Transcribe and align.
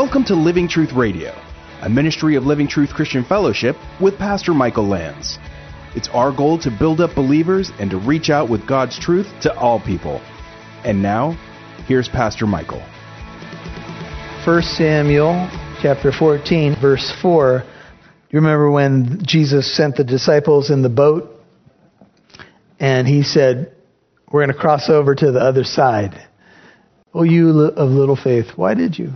Welcome 0.00 0.22
to 0.26 0.36
Living 0.36 0.68
Truth 0.68 0.92
Radio, 0.92 1.34
a 1.82 1.88
ministry 1.88 2.36
of 2.36 2.44
Living 2.44 2.68
Truth 2.68 2.90
Christian 2.90 3.24
Fellowship 3.24 3.74
with 4.00 4.16
Pastor 4.16 4.54
Michael 4.54 4.86
Lands. 4.86 5.40
It's 5.96 6.08
our 6.10 6.30
goal 6.30 6.56
to 6.60 6.70
build 6.70 7.00
up 7.00 7.16
believers 7.16 7.72
and 7.80 7.90
to 7.90 7.98
reach 7.98 8.30
out 8.30 8.48
with 8.48 8.64
God's 8.64 8.96
truth 8.96 9.26
to 9.42 9.52
all 9.58 9.80
people. 9.80 10.20
And 10.84 11.02
now, 11.02 11.32
here's 11.88 12.08
Pastor 12.08 12.46
Michael. 12.46 12.80
1 14.46 14.62
Samuel 14.62 15.50
chapter 15.82 16.12
14, 16.12 16.76
verse 16.80 17.12
4. 17.20 17.64
You 18.30 18.38
remember 18.38 18.70
when 18.70 19.20
Jesus 19.26 19.76
sent 19.76 19.96
the 19.96 20.04
disciples 20.04 20.70
in 20.70 20.82
the 20.82 20.88
boat 20.88 21.28
and 22.78 23.08
he 23.08 23.24
said, 23.24 23.74
We're 24.30 24.44
going 24.44 24.54
to 24.54 24.62
cross 24.62 24.88
over 24.88 25.16
to 25.16 25.32
the 25.32 25.40
other 25.40 25.64
side. 25.64 26.24
Oh, 27.12 27.24
you 27.24 27.48
of 27.62 27.90
little 27.90 28.14
faith, 28.14 28.52
why 28.54 28.74
did 28.74 28.96
you? 28.96 29.14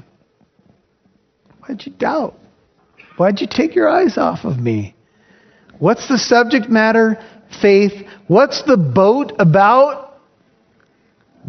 Why'd 1.62 1.86
you 1.86 1.92
doubt? 1.92 2.34
Why'd 3.16 3.40
you 3.40 3.46
take 3.48 3.74
your 3.74 3.88
eyes 3.88 4.18
off 4.18 4.44
of 4.44 4.58
me? 4.58 4.94
What's 5.78 6.08
the 6.08 6.18
subject 6.18 6.68
matter? 6.68 7.18
Faith. 7.60 7.92
What's 8.26 8.62
the 8.62 8.76
boat 8.76 9.32
about? 9.38 10.18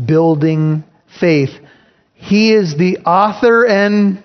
Building 0.06 0.84
faith. 1.20 1.52
He 2.14 2.54
is 2.54 2.78
the 2.78 3.00
author 3.00 3.66
and 3.66 4.24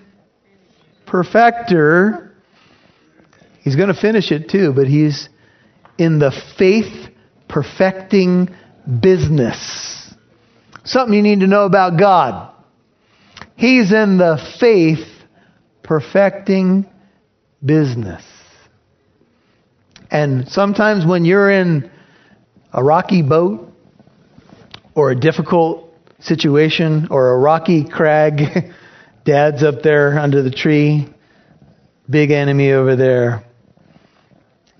perfecter. 1.05 2.33
He's 3.61 3.75
going 3.75 3.93
to 3.93 3.99
finish 3.99 4.31
it 4.31 4.49
too, 4.49 4.73
but 4.75 4.87
he's 4.87 5.27
in 5.97 6.19
the 6.19 6.31
faith 6.57 7.09
perfecting 7.47 8.49
business. 9.01 10.13
Something 10.85 11.15
you 11.15 11.21
need 11.21 11.41
to 11.41 11.47
know 11.47 11.65
about 11.65 11.99
God. 11.99 12.53
He's 13.55 13.91
in 13.91 14.17
the 14.17 14.39
faith 14.59 15.05
perfecting 15.89 16.85
business. 17.65 18.23
And 20.11 20.47
sometimes 20.47 21.03
when 21.03 21.25
you're 21.25 21.49
in 21.49 21.89
a 22.71 22.83
rocky 22.83 23.23
boat 23.23 23.73
or 24.93 25.09
a 25.09 25.19
difficult 25.19 25.91
situation 26.19 27.07
or 27.09 27.33
a 27.33 27.39
rocky 27.39 27.89
crag, 27.89 28.71
dad's 29.25 29.63
up 29.63 29.81
there 29.81 30.19
under 30.19 30.43
the 30.43 30.51
tree, 30.51 31.09
big 32.07 32.29
enemy 32.29 32.71
over 32.71 32.95
there, 32.95 33.43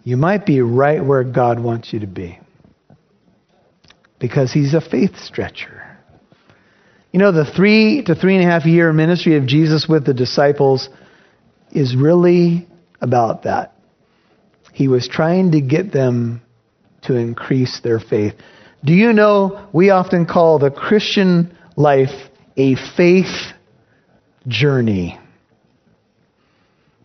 you 0.04 0.16
might 0.16 0.46
be 0.46 0.62
right 0.62 1.04
where 1.04 1.24
God 1.24 1.60
wants 1.60 1.92
you 1.92 2.02
to 2.02 2.08
be. 2.08 2.40
Because 4.20 4.54
he's 4.54 4.76
a 4.76 4.82
faith 4.82 5.18
stretcher. 5.18 5.89
You 7.12 7.20
know, 7.20 7.32
the 7.32 7.46
three 7.46 8.04
to 8.04 8.14
three 8.14 8.36
and 8.36 8.44
a 8.44 8.48
half 8.48 8.66
year 8.66 8.94
ministry 8.94 9.36
of 9.36 9.48
Jesus 9.48 9.88
with 9.90 10.06
the 10.06 10.14
disciples 10.14 10.90
is 11.72 11.96
really 11.96 12.68
about 13.02 13.44
that. 13.44 13.74
He 14.74 14.88
was 14.88 15.08
trying 15.08 15.52
to 15.52 15.62
get 15.62 15.92
them 15.92 16.42
to 17.04 17.16
increase 17.16 17.80
their 17.82 18.00
faith. 18.00 18.34
Do 18.86 18.94
you 18.94 19.12
know 19.14 19.68
we 19.74 19.90
often 19.90 20.26
call 20.26 20.60
the 20.60 20.72
Christian 20.72 21.58
life 21.76 22.30
a 22.56 22.76
faith 22.96 23.54
journey? 24.48 25.20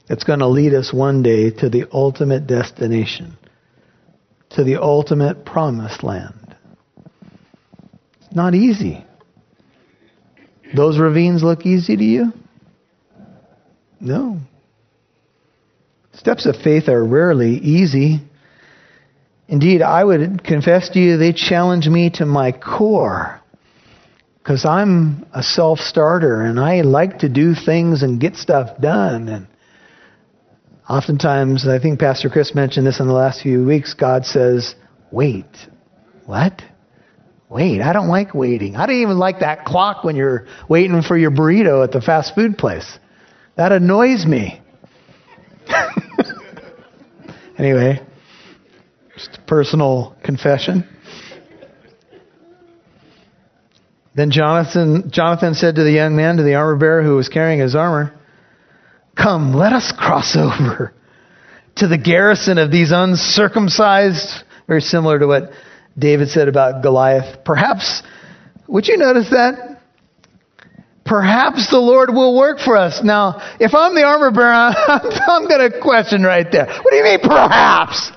It's 0.08 0.24
going 0.24 0.40
to 0.40 0.48
lead 0.48 0.74
us 0.74 0.92
one 0.92 1.22
day 1.22 1.50
to 1.50 1.70
the 1.70 1.86
ultimate 1.90 2.46
destination, 2.46 3.38
to 4.50 4.62
the 4.62 4.76
ultimate 4.82 5.46
promised 5.46 6.04
land. 6.04 6.54
It's 8.20 8.34
not 8.34 8.54
easy. 8.54 9.04
Those 10.74 10.98
ravines 10.98 11.42
look 11.42 11.66
easy 11.66 11.96
to 11.96 12.04
you? 12.04 12.32
No. 14.00 14.40
Steps 16.14 16.46
of 16.46 16.56
faith 16.56 16.88
are 16.88 17.04
rarely 17.04 17.58
easy. 17.58 18.20
Indeed, 19.48 19.82
I 19.82 20.02
would 20.02 20.42
confess 20.42 20.88
to 20.90 20.98
you, 20.98 21.16
they 21.16 21.32
challenge 21.32 21.86
me 21.86 22.10
to 22.14 22.26
my 22.26 22.52
core. 22.52 23.40
Because 24.38 24.64
I'm 24.64 25.26
a 25.32 25.42
self 25.42 25.78
starter 25.78 26.42
and 26.42 26.60
I 26.60 26.82
like 26.82 27.20
to 27.20 27.28
do 27.28 27.54
things 27.54 28.02
and 28.02 28.20
get 28.20 28.36
stuff 28.36 28.78
done. 28.80 29.28
And 29.28 29.46
oftentimes, 30.88 31.66
I 31.66 31.78
think 31.78 31.98
Pastor 31.98 32.28
Chris 32.28 32.54
mentioned 32.54 32.86
this 32.86 33.00
in 33.00 33.06
the 33.06 33.14
last 33.14 33.42
few 33.42 33.64
weeks, 33.64 33.94
God 33.94 34.26
says, 34.26 34.74
wait. 35.10 35.46
What? 36.26 36.62
Wait, 37.54 37.80
I 37.80 37.92
don't 37.92 38.08
like 38.08 38.34
waiting. 38.34 38.74
I 38.74 38.84
don't 38.84 38.96
even 38.96 39.16
like 39.16 39.38
that 39.38 39.64
clock 39.64 40.02
when 40.02 40.16
you're 40.16 40.48
waiting 40.68 41.02
for 41.02 41.16
your 41.16 41.30
burrito 41.30 41.84
at 41.84 41.92
the 41.92 42.00
fast 42.00 42.34
food 42.34 42.58
place. 42.58 42.98
That 43.54 43.70
annoys 43.70 44.26
me. 44.26 44.60
anyway, 47.56 48.04
just 49.16 49.38
a 49.38 49.42
personal 49.42 50.16
confession. 50.24 50.84
Then 54.16 54.32
Jonathan, 54.32 55.12
Jonathan 55.12 55.54
said 55.54 55.76
to 55.76 55.84
the 55.84 55.92
young 55.92 56.16
man, 56.16 56.38
to 56.38 56.42
the 56.42 56.56
armor 56.56 56.74
bearer 56.74 57.04
who 57.04 57.14
was 57.14 57.28
carrying 57.28 57.60
his 57.60 57.76
armor, 57.76 58.18
Come, 59.16 59.54
let 59.54 59.72
us 59.72 59.92
cross 59.96 60.36
over 60.36 60.92
to 61.76 61.86
the 61.86 61.98
garrison 61.98 62.58
of 62.58 62.72
these 62.72 62.90
uncircumcised, 62.90 64.42
very 64.66 64.80
similar 64.80 65.20
to 65.20 65.28
what 65.28 65.52
David 65.98 66.28
said 66.28 66.48
about 66.48 66.82
Goliath. 66.82 67.44
Perhaps, 67.44 68.02
would 68.66 68.88
you 68.88 68.96
notice 68.96 69.30
that? 69.30 69.80
Perhaps 71.04 71.70
the 71.70 71.78
Lord 71.78 72.10
will 72.10 72.36
work 72.36 72.58
for 72.58 72.76
us. 72.76 73.00
Now, 73.04 73.56
if 73.60 73.74
I'm 73.74 73.94
the 73.94 74.02
armor 74.02 74.30
bearer, 74.30 74.52
I'm 75.28 75.46
going 75.46 75.70
to 75.70 75.80
question 75.80 76.22
right 76.22 76.46
there. 76.50 76.66
What 76.66 76.90
do 76.90 76.96
you 76.96 77.04
mean, 77.04 77.20
perhaps? 77.20 78.10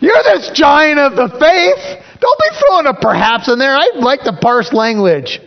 You're 0.00 0.22
this 0.24 0.50
giant 0.54 0.98
of 0.98 1.12
the 1.12 1.28
faith. 1.38 2.04
Don't 2.20 2.38
be 2.38 2.58
throwing 2.58 2.86
a 2.86 2.94
perhaps 2.94 3.48
in 3.48 3.58
there. 3.58 3.76
I 3.76 3.90
like 3.96 4.22
to 4.22 4.32
parse 4.32 4.72
language. 4.72 5.40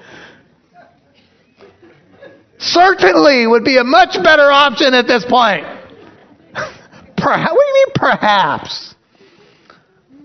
Certainly 2.59 3.47
would 3.47 3.63
be 3.63 3.77
a 3.77 3.83
much 3.83 4.17
better 4.23 4.51
option 4.51 4.93
at 4.93 5.07
this 5.07 5.25
point. 5.25 5.63
Perhaps, 7.17 7.51
what 7.51 7.65
do 7.65 7.67
you 7.67 7.73
mean, 7.73 7.93
perhaps? 7.95 8.95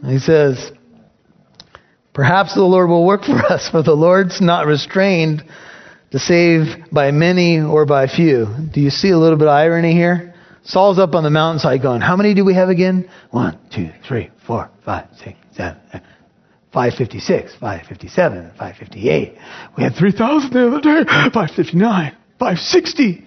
He 0.07 0.19
says, 0.19 0.73
Perhaps 2.13 2.55
the 2.55 2.63
Lord 2.63 2.89
will 2.89 3.07
work 3.07 3.25
for 3.25 3.39
us, 3.47 3.69
for 3.69 3.83
the 3.83 3.95
Lord's 3.95 4.41
not 4.41 4.67
restrained 4.67 5.45
to 6.11 6.19
save 6.19 6.91
by 6.93 7.11
many 7.11 7.61
or 7.61 7.87
by 7.87 8.07
few. 8.07 8.47
Do 8.73 8.81
you 8.81 8.91
see 8.91 9.11
a 9.11 9.19
little 9.19 9.39
bit 9.39 9.49
of 9.49 9.55
irony 9.55 9.93
here? 9.93 10.35
Saul's 10.65 10.99
up 10.99 11.15
on 11.15 11.25
the 11.25 11.31
mountainside 11.31 11.83
going, 11.83 12.01
How 12.01 12.17
many 12.17 12.35
do 12.35 12.45
we 12.45 12.55
have 12.55 12.69
again? 12.69 13.11
One, 13.31 13.59
two, 13.75 13.91
three, 14.07 14.31
four, 14.47 14.71
five, 14.85 15.09
six, 15.17 15.37
seven, 15.53 15.81
556, 16.73 17.53
557, 17.61 18.51
558. 18.51 19.39
We 19.77 19.83
had 19.83 19.95
3,000 19.95 20.51
the 20.53 20.69
other 20.69 20.81
day, 20.81 21.05
559, 21.05 22.17
560. 22.39 23.27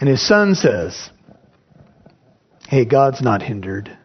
And 0.00 0.08
his 0.08 0.26
son 0.26 0.54
says, 0.54 1.10
Hey, 2.68 2.84
God's 2.84 3.22
not 3.22 3.42
hindered. 3.42 3.96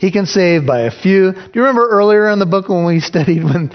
He 0.00 0.10
can 0.10 0.24
save 0.24 0.66
by 0.66 0.80
a 0.80 0.90
few. 0.90 1.32
Do 1.32 1.50
you 1.52 1.60
remember 1.60 1.86
earlier 1.86 2.30
in 2.30 2.38
the 2.38 2.46
book 2.46 2.70
when 2.70 2.86
we 2.86 3.00
studied 3.12 3.44
when 3.44 3.70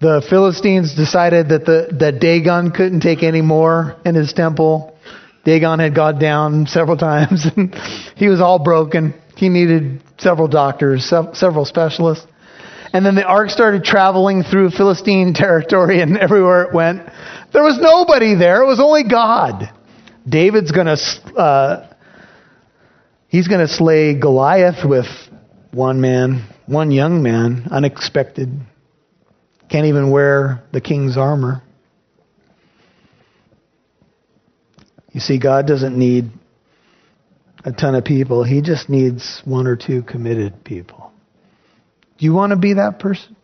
the 0.00 0.24
Philistines 0.30 0.94
decided 0.94 1.48
that 1.48 1.64
the 1.66 1.88
that 1.98 2.20
Dagon 2.20 2.70
couldn't 2.70 3.00
take 3.00 3.24
any 3.24 3.42
more 3.42 3.96
in 4.04 4.14
his 4.14 4.32
temple? 4.32 4.96
Dagon 5.44 5.80
had 5.80 5.96
gone 5.96 6.20
down 6.20 6.66
several 6.66 6.96
times 7.10 7.44
and 7.56 7.74
he 8.14 8.28
was 8.28 8.40
all 8.40 8.60
broken. 8.60 9.14
He 9.36 9.48
needed 9.48 10.00
several 10.18 10.46
doctors, 10.46 11.04
several 11.04 11.64
specialists. 11.64 12.26
And 12.92 13.04
then 13.04 13.16
the 13.16 13.24
ark 13.24 13.50
started 13.50 13.82
traveling 13.82 14.44
through 14.44 14.70
Philistine 14.70 15.34
territory 15.34 16.00
and 16.00 16.16
everywhere 16.26 16.62
it 16.62 16.72
went. 16.72 17.02
There 17.52 17.64
was 17.64 17.78
nobody 17.80 18.36
there. 18.36 18.62
It 18.62 18.66
was 18.66 18.78
only 18.78 19.02
God. 19.02 19.72
David's 20.28 20.70
going 20.70 20.86
to, 20.86 21.34
uh, 21.36 21.92
he's 23.26 23.48
going 23.48 23.66
to 23.66 23.72
slay 23.72 24.18
Goliath 24.18 24.88
with 24.88 25.06
one 25.72 26.00
man, 26.00 26.48
one 26.66 26.90
young 26.90 27.22
man, 27.22 27.68
unexpected, 27.70 28.48
can't 29.68 29.86
even 29.86 30.10
wear 30.10 30.62
the 30.72 30.80
king's 30.80 31.16
armor. 31.16 31.62
You 35.12 35.20
see, 35.20 35.38
God 35.38 35.66
doesn't 35.66 35.96
need 35.96 36.30
a 37.64 37.72
ton 37.72 37.94
of 37.94 38.04
people, 38.04 38.44
He 38.44 38.62
just 38.62 38.88
needs 38.88 39.42
one 39.44 39.66
or 39.66 39.76
two 39.76 40.02
committed 40.02 40.64
people. 40.64 41.12
Do 42.18 42.24
you 42.24 42.32
want 42.32 42.50
to 42.50 42.56
be 42.56 42.74
that 42.74 42.98
person? 42.98 43.36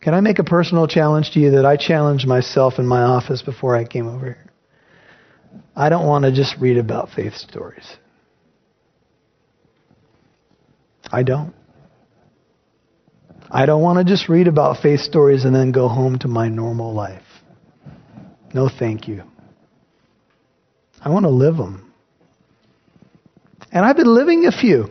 Can 0.00 0.12
I 0.14 0.20
make 0.20 0.38
a 0.38 0.44
personal 0.44 0.86
challenge 0.86 1.30
to 1.32 1.40
you 1.40 1.52
that 1.52 1.64
I 1.64 1.76
challenged 1.76 2.26
myself 2.26 2.78
in 2.78 2.86
my 2.86 3.02
office 3.02 3.40
before 3.40 3.74
I 3.74 3.84
came 3.84 4.06
over 4.06 4.26
here? 4.26 4.52
I 5.74 5.88
don't 5.88 6.06
want 6.06 6.24
to 6.24 6.32
just 6.32 6.56
read 6.60 6.76
about 6.76 7.10
faith 7.10 7.34
stories. 7.34 7.86
I 11.14 11.22
don't. 11.22 11.54
I 13.48 13.66
don't 13.66 13.82
want 13.82 13.98
to 13.98 14.04
just 14.04 14.28
read 14.28 14.48
about 14.48 14.82
faith 14.82 14.98
stories 14.98 15.44
and 15.44 15.54
then 15.54 15.70
go 15.70 15.86
home 15.86 16.18
to 16.18 16.28
my 16.28 16.48
normal 16.48 16.92
life. 16.92 17.22
No, 18.52 18.68
thank 18.68 19.06
you. 19.06 19.22
I 21.00 21.10
want 21.10 21.24
to 21.24 21.30
live 21.30 21.56
them. 21.56 21.92
And 23.70 23.84
I've 23.84 23.96
been 23.96 24.12
living 24.12 24.46
a 24.46 24.52
few. 24.52 24.88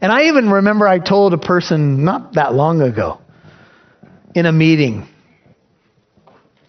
And 0.00 0.10
I 0.10 0.24
even 0.24 0.50
remember 0.50 0.88
I 0.88 0.98
told 0.98 1.32
a 1.32 1.38
person 1.38 2.04
not 2.04 2.34
that 2.34 2.52
long 2.52 2.82
ago 2.82 3.20
in 4.34 4.46
a 4.46 4.52
meeting, 4.52 5.06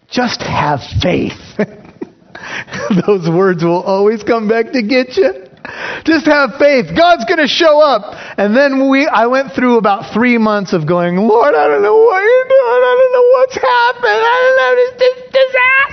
just 0.08 0.40
have 0.40 0.78
faith. 1.02 1.58
Those 3.06 3.28
words 3.28 3.64
will 3.64 3.82
always 3.82 4.22
come 4.22 4.48
back 4.48 4.70
to 4.70 4.82
get 4.82 5.16
you. 5.16 5.43
Just 6.04 6.26
have 6.26 6.56
faith. 6.58 6.86
God's 6.96 7.24
going 7.24 7.38
to 7.38 7.48
show 7.48 7.80
up. 7.80 8.14
And 8.38 8.54
then 8.56 8.90
we, 8.90 9.06
I 9.06 9.26
went 9.26 9.52
through 9.52 9.78
about 9.78 10.12
three 10.12 10.38
months 10.38 10.72
of 10.72 10.86
going, 10.86 11.16
Lord, 11.16 11.54
I 11.54 11.66
don't 11.66 11.82
know 11.82 11.96
what 11.96 12.22
you're 12.22 12.44
doing. 12.44 12.82
I 12.84 12.96
don't 12.98 13.12
know 13.12 13.24
what's 13.32 13.56
happened. 13.56 14.22
I 14.24 14.36
don't 14.44 14.56
know 14.60 14.74
this, 14.82 14.92
this 15.00 15.18
disaster. 15.32 15.84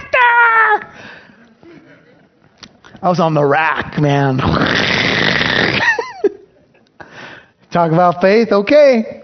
I 3.04 3.10
was 3.10 3.20
on 3.20 3.34
the 3.34 3.44
rack, 3.46 4.00
man. 4.00 4.38
Talk 7.72 7.92
about 7.92 8.22
faith? 8.22 8.52
Okay. 8.52 9.24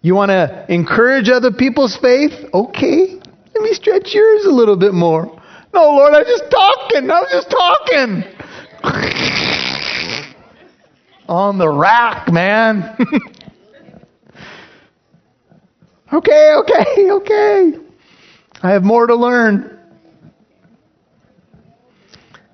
You 0.00 0.14
want 0.14 0.30
to 0.30 0.66
encourage 0.68 1.28
other 1.28 1.52
people's 1.52 1.96
faith? 1.96 2.32
Okay. 2.52 3.20
Let 3.54 3.62
me 3.62 3.72
stretch 3.74 4.12
yours 4.14 4.44
a 4.46 4.50
little 4.50 4.76
bit 4.76 4.92
more. 4.92 5.26
No, 5.72 5.90
Lord, 5.90 6.14
I'm 6.14 6.24
just 6.24 6.50
talking. 6.50 7.10
I'm 7.10 7.24
just 7.30 7.50
talking. 7.50 8.24
On 11.28 11.58
the 11.58 11.68
rack, 11.68 12.30
man. 12.30 12.96
okay, 16.12 16.54
okay, 16.58 17.10
okay. 17.10 17.72
I 18.62 18.70
have 18.70 18.82
more 18.82 19.06
to 19.06 19.16
learn. 19.16 19.78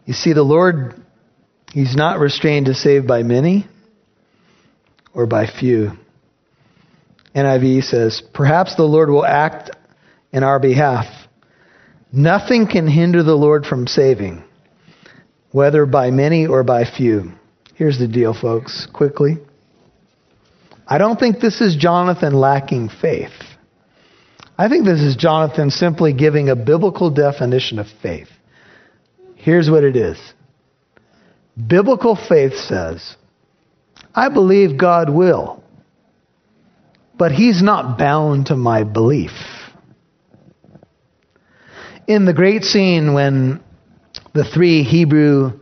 You 0.07 0.15
see, 0.15 0.33
the 0.33 0.43
Lord, 0.43 1.01
He's 1.73 1.95
not 1.95 2.19
restrained 2.19 2.67
to 2.67 2.75
save 2.75 3.07
by 3.07 3.23
many 3.23 3.67
or 5.15 5.27
by 5.27 5.47
few. 5.47 5.93
NIV 7.35 7.85
says, 7.85 8.23
Perhaps 8.35 8.75
the 8.75 8.83
Lord 8.83 9.09
will 9.09 9.25
act 9.25 9.71
in 10.33 10.43
our 10.43 10.59
behalf. 10.59 11.07
Nothing 12.13 12.67
can 12.67 12.89
hinder 12.89 13.23
the 13.23 13.37
Lord 13.37 13.67
from 13.67 13.87
saving, 13.87 14.43
whether 15.53 15.87
by 15.87 16.11
many 16.11 16.47
or 16.47 16.63
by 16.63 16.85
few. 16.85 17.33
Here's 17.75 17.99
the 17.99 18.09
deal, 18.09 18.35
folks, 18.35 18.87
quickly. 18.93 19.39
I 20.87 20.99
don't 20.99 21.19
think 21.19 21.41
this 21.41 21.61
is 21.61 21.77
Jonathan 21.77 22.35
lacking 22.35 22.91
faith. 23.01 23.33
I 24.59 24.69
think 24.69 24.85
this 24.85 25.01
is 25.01 25.17
Jonathan 25.17 25.71
simply 25.71 26.13
giving 26.13 26.49
a 26.49 26.57
biblical 26.57 27.11
definition 27.11 27.79
of 27.79 27.87
faith. 28.03 28.29
Here's 29.37 29.71
what 29.71 29.85
it 29.85 29.97
is 29.97 30.19
Biblical 31.67 32.17
faith 32.29 32.55
says, 32.55 33.17
I 34.15 34.29
believe 34.29 34.79
God 34.79 35.09
will, 35.09 35.63
but 37.17 37.33
He's 37.33 37.63
not 37.63 37.97
bound 37.97 38.47
to 38.47 38.57
my 38.57 38.85
belief. 38.85 39.31
In 42.07 42.25
the 42.25 42.35
great 42.35 42.65
scene 42.65 43.15
when 43.15 43.63
the 44.33 44.45
three 44.45 44.83
Hebrew 44.83 45.59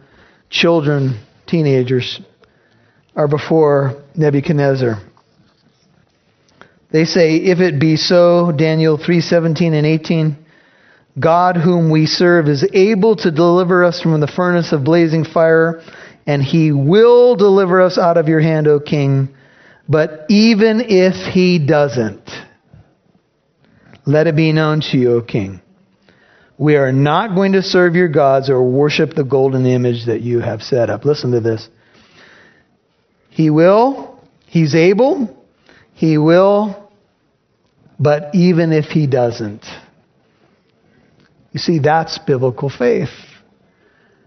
children 0.50 1.20
teenagers 1.46 2.20
are 3.16 3.28
before 3.28 4.02
Nebuchadnezzar. 4.14 5.02
They 6.90 7.04
say, 7.04 7.36
If 7.36 7.60
it 7.60 7.80
be 7.80 7.96
so, 7.96 8.52
Daniel 8.52 8.98
3:17 8.98 9.72
and 9.74 9.86
18, 9.86 10.36
God 11.18 11.56
whom 11.56 11.90
we 11.90 12.06
serve 12.06 12.48
is 12.48 12.66
able 12.72 13.16
to 13.16 13.30
deliver 13.30 13.84
us 13.84 14.00
from 14.00 14.20
the 14.20 14.26
furnace 14.26 14.72
of 14.72 14.84
blazing 14.84 15.24
fire, 15.24 15.82
and 16.26 16.42
he 16.42 16.72
will 16.72 17.36
deliver 17.36 17.82
us 17.82 17.98
out 17.98 18.16
of 18.16 18.28
your 18.28 18.40
hand, 18.40 18.68
O 18.68 18.80
king. 18.80 19.28
But 19.88 20.26
even 20.28 20.80
if 20.80 21.14
he 21.32 21.58
doesn't, 21.58 22.30
let 24.06 24.26
it 24.26 24.36
be 24.36 24.52
known 24.52 24.80
to 24.82 24.98
you, 24.98 25.12
O 25.14 25.22
king. 25.22 25.60
We 26.58 26.74
are 26.74 26.90
not 26.90 27.36
going 27.36 27.52
to 27.52 27.62
serve 27.62 27.94
your 27.94 28.08
gods 28.08 28.50
or 28.50 28.60
worship 28.62 29.14
the 29.14 29.24
golden 29.24 29.64
image 29.64 30.06
that 30.06 30.20
you 30.20 30.40
have 30.40 30.60
set 30.60 30.90
up. 30.90 31.04
Listen 31.04 31.30
to 31.30 31.40
this. 31.40 31.68
He 33.30 33.50
will, 33.50 34.20
he's 34.46 34.74
able, 34.74 35.36
he 35.94 36.18
will, 36.18 36.90
but 38.00 38.34
even 38.34 38.72
if 38.72 38.86
he 38.86 39.06
doesn't. 39.06 39.64
You 41.52 41.60
see, 41.60 41.78
that's 41.78 42.18
biblical 42.18 42.68
faith. 42.68 43.10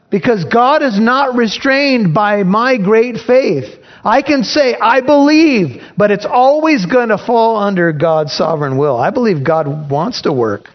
Because 0.10 0.46
God 0.46 0.84
is 0.84 1.00
not 1.00 1.36
restrained 1.36 2.14
by 2.14 2.44
my 2.44 2.78
great 2.78 3.18
faith. 3.18 3.66
I 4.04 4.22
can 4.22 4.44
say, 4.44 4.76
I 4.76 5.02
believe, 5.02 5.82
but 5.98 6.12
it's 6.12 6.26
always 6.26 6.86
going 6.86 7.10
to 7.10 7.18
fall 7.18 7.58
under 7.58 7.94
God's 7.94 8.34
sovereign 8.34 8.78
will. 8.78 8.98
I 8.98 9.10
believe 9.12 9.46
God 9.46 9.90
wants 9.90 10.24
to 10.24 10.34
work. 10.34 10.68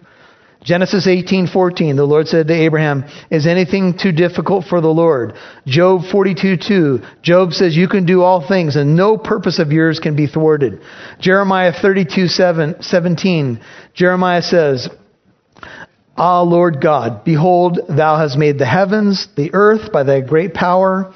Genesis 0.67 1.07
18:14 1.07 1.95
the 1.95 2.03
Lord 2.03 2.27
said 2.27 2.49
to 2.49 2.53
Abraham, 2.53 3.05
"Is 3.29 3.47
anything 3.47 3.93
too 3.93 4.11
difficult 4.11 4.65
for 4.65 4.81
the 4.81 4.89
Lord?" 4.89 5.31
Job 5.65 6.03
42:2 6.03 7.01
Job 7.21 7.53
says, 7.53 7.77
"You 7.77 7.87
can 7.87 8.03
do 8.03 8.21
all 8.21 8.41
things 8.41 8.75
and 8.75 8.93
no 8.93 9.15
purpose 9.17 9.59
of 9.59 9.71
yours 9.71 10.01
can 10.01 10.15
be 10.15 10.27
thwarted." 10.27 10.79
Jeremiah 11.19 11.71
32:17 11.71 13.59
Jeremiah 13.93 14.41
says, 14.41 14.89
"Ah 16.17 16.41
Lord 16.41 16.81
God, 16.81 17.23
behold 17.23 17.79
thou 17.87 18.17
hast 18.17 18.37
made 18.37 18.59
the 18.59 18.65
heavens, 18.65 19.29
the 19.37 19.51
earth 19.53 19.93
by 19.93 20.03
thy 20.03 20.19
great 20.19 20.53
power." 20.53 21.13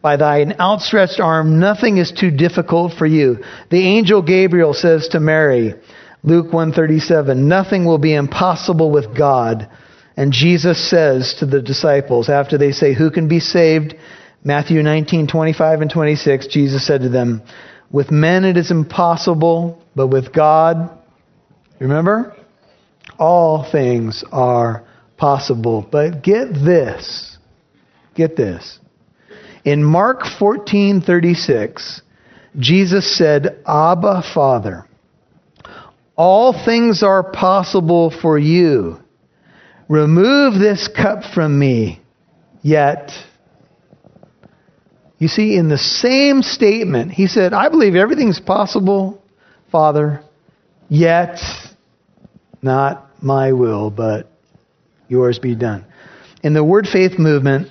By 0.00 0.16
thine 0.16 0.54
outstretched 0.60 1.18
arm, 1.20 1.58
nothing 1.58 1.98
is 1.98 2.12
too 2.12 2.30
difficult 2.30 2.92
for 2.92 3.06
you. 3.06 3.38
The 3.70 3.84
angel 3.84 4.22
Gabriel 4.22 4.74
says 4.74 5.08
to 5.08 5.20
Mary, 5.20 5.74
Luke 6.22 6.52
137, 6.52 7.48
nothing 7.48 7.84
will 7.84 7.98
be 7.98 8.14
impossible 8.14 8.90
with 8.90 9.16
God. 9.16 9.68
And 10.16 10.32
Jesus 10.32 10.90
says 10.90 11.34
to 11.40 11.46
the 11.46 11.62
disciples 11.62 12.28
after 12.28 12.58
they 12.58 12.72
say, 12.72 12.94
who 12.94 13.10
can 13.10 13.28
be 13.28 13.40
saved? 13.40 13.94
Matthew 14.44 14.82
19, 14.82 15.26
25 15.26 15.80
and 15.80 15.90
26, 15.90 16.46
Jesus 16.48 16.86
said 16.86 17.02
to 17.02 17.08
them, 17.08 17.42
with 17.90 18.10
men 18.10 18.44
it 18.44 18.56
is 18.56 18.70
impossible, 18.70 19.82
but 19.94 20.08
with 20.08 20.32
God, 20.32 20.90
remember? 21.78 22.34
All 23.18 23.70
things 23.70 24.24
are 24.32 24.84
possible. 25.16 25.86
But 25.88 26.22
get 26.22 26.54
this. 26.54 27.36
Get 28.14 28.36
this. 28.36 28.78
In 29.64 29.84
Mark 29.84 30.22
14:36, 30.22 32.02
Jesus 32.58 33.16
said, 33.16 33.58
"Abba, 33.66 34.22
Father, 34.34 34.86
all 36.16 36.52
things 36.64 37.02
are 37.02 37.22
possible 37.22 38.10
for 38.10 38.38
you. 38.38 38.98
Remove 39.88 40.54
this 40.54 40.88
cup 40.88 41.24
from 41.34 41.58
me. 41.58 42.00
Yet, 42.62 43.10
you 45.18 45.28
see, 45.28 45.56
in 45.56 45.68
the 45.68 45.78
same 45.78 46.42
statement, 46.42 47.12
he 47.12 47.26
said, 47.26 47.52
I 47.52 47.68
believe 47.68 47.94
everything's 47.94 48.40
possible, 48.40 49.22
Father, 49.70 50.22
yet 50.88 51.38
not 52.60 53.08
my 53.20 53.52
will, 53.52 53.90
but 53.90 54.30
yours 55.08 55.38
be 55.38 55.54
done. 55.54 55.84
In 56.42 56.54
the 56.54 56.64
Word 56.64 56.86
Faith 56.86 57.18
movement, 57.18 57.68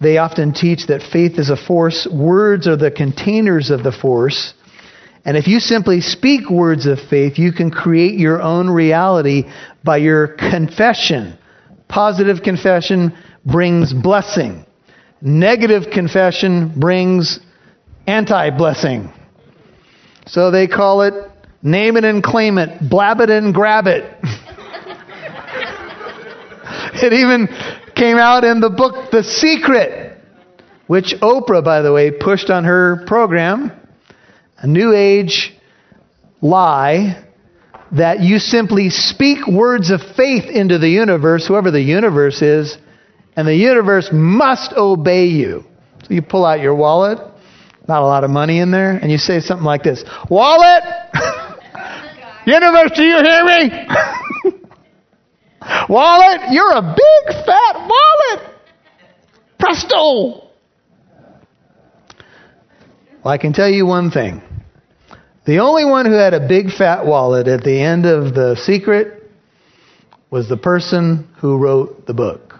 they 0.00 0.18
often 0.18 0.52
teach 0.52 0.86
that 0.88 1.02
faith 1.02 1.38
is 1.38 1.50
a 1.50 1.56
force, 1.56 2.06
words 2.12 2.66
are 2.66 2.76
the 2.76 2.90
containers 2.90 3.70
of 3.70 3.82
the 3.82 3.92
force, 3.92 4.54
and 5.26 5.36
if 5.36 5.48
you 5.48 5.58
simply 5.58 6.00
speak 6.00 6.48
words 6.48 6.86
of 6.86 7.00
faith, 7.00 7.36
you 7.36 7.50
can 7.50 7.68
create 7.68 8.14
your 8.14 8.40
own 8.40 8.70
reality 8.70 9.42
by 9.82 9.96
your 9.96 10.28
confession. 10.28 11.36
Positive 11.88 12.44
confession 12.44 13.12
brings 13.44 13.92
blessing. 13.92 14.64
Negative 15.20 15.90
confession 15.92 16.72
brings 16.78 17.40
anti 18.06 18.50
blessing. 18.50 19.12
So 20.26 20.52
they 20.52 20.68
call 20.68 21.02
it 21.02 21.14
name 21.60 21.96
it 21.96 22.04
and 22.04 22.22
claim 22.22 22.56
it, 22.56 22.88
blab 22.88 23.20
it 23.20 23.28
and 23.28 23.52
grab 23.52 23.88
it. 23.88 24.04
it 27.02 27.12
even 27.12 27.48
came 27.96 28.16
out 28.16 28.44
in 28.44 28.60
the 28.60 28.70
book 28.70 29.10
The 29.10 29.24
Secret, 29.24 30.20
which 30.86 31.16
Oprah, 31.20 31.64
by 31.64 31.82
the 31.82 31.92
way, 31.92 32.12
pushed 32.12 32.48
on 32.48 32.62
her 32.62 33.02
program 33.06 33.72
a 34.58 34.66
new 34.66 34.92
age 34.94 35.54
lie 36.40 37.24
that 37.92 38.20
you 38.20 38.38
simply 38.38 38.90
speak 38.90 39.46
words 39.46 39.90
of 39.90 40.00
faith 40.16 40.44
into 40.44 40.78
the 40.78 40.88
universe, 40.88 41.46
whoever 41.46 41.70
the 41.70 41.80
universe 41.80 42.42
is, 42.42 42.76
and 43.36 43.46
the 43.46 43.54
universe 43.54 44.08
must 44.12 44.72
obey 44.72 45.26
you. 45.26 45.64
So 46.02 46.14
you 46.14 46.22
pull 46.22 46.44
out 46.44 46.60
your 46.60 46.74
wallet, 46.74 47.18
not 47.88 48.02
a 48.02 48.06
lot 48.06 48.24
of 48.24 48.30
money 48.30 48.58
in 48.58 48.70
there, 48.70 48.92
and 48.92 49.10
you 49.10 49.18
say 49.18 49.40
something 49.40 49.64
like 49.64 49.82
this 49.82 50.04
Wallet! 50.30 50.82
universe, 52.46 52.90
do 52.94 53.02
you 53.02 53.22
hear 53.22 53.44
me? 53.44 53.70
wallet, 55.88 56.40
you're 56.50 56.72
a 56.72 56.82
big 56.82 57.34
fat 57.44 57.88
wallet. 57.88 58.54
Presto. 59.58 60.45
Well, 63.26 63.34
I 63.34 63.38
can 63.38 63.52
tell 63.52 63.68
you 63.68 63.86
one 63.86 64.12
thing. 64.12 64.40
The 65.46 65.58
only 65.58 65.84
one 65.84 66.06
who 66.06 66.12
had 66.12 66.32
a 66.32 66.46
big 66.46 66.70
fat 66.70 67.04
wallet 67.04 67.48
at 67.48 67.64
the 67.64 67.76
end 67.76 68.06
of 68.06 68.34
the 68.34 68.54
secret 68.54 69.28
was 70.30 70.48
the 70.48 70.56
person 70.56 71.28
who 71.38 71.58
wrote 71.58 72.06
the 72.06 72.14
book. 72.14 72.54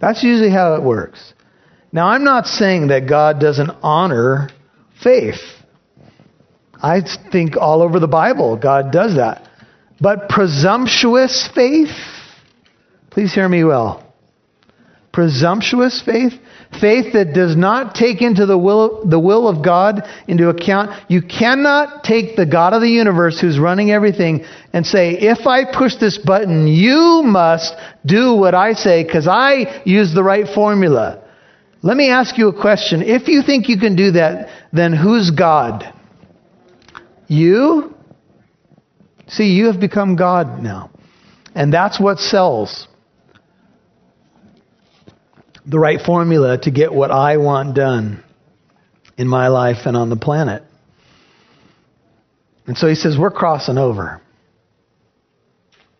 That's 0.00 0.24
usually 0.24 0.50
how 0.50 0.74
it 0.74 0.82
works. 0.82 1.32
Now, 1.92 2.08
I'm 2.08 2.24
not 2.24 2.46
saying 2.46 2.88
that 2.88 3.08
God 3.08 3.38
doesn't 3.38 3.70
honor 3.84 4.50
faith. 5.00 5.38
I 6.82 7.00
think 7.30 7.56
all 7.56 7.82
over 7.82 8.00
the 8.00 8.08
Bible, 8.08 8.56
God 8.56 8.90
does 8.90 9.14
that. 9.14 9.48
But 10.00 10.28
presumptuous 10.28 11.48
faith, 11.54 11.96
please 13.12 13.32
hear 13.32 13.48
me 13.48 13.62
well. 13.62 14.09
Presumptuous 15.12 16.00
faith, 16.00 16.34
faith 16.80 17.14
that 17.14 17.32
does 17.34 17.56
not 17.56 17.96
take 17.96 18.22
into 18.22 18.46
the 18.46 18.56
will, 18.56 19.04
the 19.04 19.18
will 19.18 19.48
of 19.48 19.64
God 19.64 20.08
into 20.28 20.48
account. 20.48 20.92
You 21.10 21.20
cannot 21.20 22.04
take 22.04 22.36
the 22.36 22.46
God 22.46 22.74
of 22.74 22.80
the 22.80 22.88
universe 22.88 23.40
who's 23.40 23.58
running 23.58 23.90
everything 23.90 24.44
and 24.72 24.86
say, 24.86 25.14
if 25.18 25.48
I 25.48 25.64
push 25.76 25.96
this 25.96 26.16
button, 26.16 26.68
you 26.68 27.22
must 27.24 27.74
do 28.06 28.34
what 28.34 28.54
I 28.54 28.74
say 28.74 29.02
because 29.02 29.26
I 29.26 29.82
use 29.84 30.14
the 30.14 30.22
right 30.22 30.46
formula. 30.54 31.24
Let 31.82 31.96
me 31.96 32.10
ask 32.10 32.38
you 32.38 32.48
a 32.48 32.60
question. 32.60 33.02
If 33.02 33.26
you 33.26 33.42
think 33.42 33.68
you 33.68 33.78
can 33.78 33.96
do 33.96 34.12
that, 34.12 34.48
then 34.72 34.92
who's 34.92 35.30
God? 35.30 35.92
You? 37.26 37.94
See, 39.26 39.54
you 39.54 39.66
have 39.66 39.80
become 39.80 40.14
God 40.14 40.62
now. 40.62 40.90
And 41.54 41.72
that's 41.72 41.98
what 41.98 42.18
sells. 42.18 42.86
The 45.66 45.78
right 45.78 46.00
formula 46.00 46.58
to 46.58 46.70
get 46.70 46.92
what 46.92 47.10
I 47.10 47.36
want 47.36 47.74
done 47.74 48.24
in 49.16 49.28
my 49.28 49.48
life 49.48 49.86
and 49.86 49.96
on 49.96 50.08
the 50.08 50.16
planet. 50.16 50.62
And 52.66 52.76
so 52.78 52.88
he 52.88 52.94
says, 52.94 53.16
We're 53.18 53.30
crossing 53.30 53.78
over. 53.78 54.20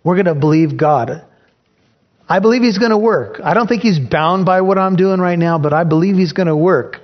We're 0.02 0.14
going 0.14 0.26
to 0.26 0.34
believe 0.34 0.76
God. 0.76 1.26
I 2.28 2.38
believe 2.38 2.62
he's 2.62 2.78
going 2.78 2.92
to 2.92 2.98
work. 2.98 3.40
I 3.42 3.54
don't 3.54 3.66
think 3.66 3.82
he's 3.82 3.98
bound 3.98 4.46
by 4.46 4.60
what 4.60 4.78
I'm 4.78 4.96
doing 4.96 5.20
right 5.20 5.38
now, 5.38 5.58
but 5.58 5.72
I 5.72 5.84
believe 5.84 6.16
he's 6.16 6.32
going 6.32 6.46
to 6.46 6.56
work. 6.56 6.96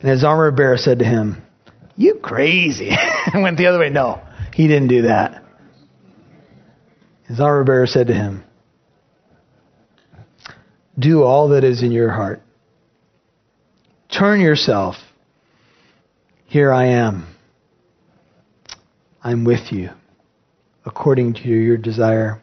And 0.00 0.08
his 0.08 0.24
armor 0.24 0.50
bearer 0.52 0.78
said 0.78 1.00
to 1.00 1.04
him, 1.04 1.42
You 1.96 2.14
crazy. 2.22 2.90
I 2.92 3.38
went 3.40 3.58
the 3.58 3.66
other 3.66 3.80
way. 3.80 3.90
No, 3.90 4.22
he 4.54 4.68
didn't 4.68 4.88
do 4.88 5.02
that. 5.02 5.44
His 7.26 7.40
armor 7.40 7.64
bearer 7.64 7.86
said 7.86 8.06
to 8.06 8.14
him, 8.14 8.44
Do 11.00 11.22
all 11.22 11.48
that 11.50 11.64
is 11.64 11.82
in 11.82 11.92
your 11.92 12.10
heart. 12.10 12.42
Turn 14.16 14.40
yourself. 14.40 14.96
Here 16.46 16.72
I 16.72 16.86
am. 16.86 17.26
I'm 19.22 19.44
with 19.44 19.72
you 19.72 19.90
according 20.84 21.34
to 21.34 21.48
your 21.48 21.76
desire. 21.76 22.42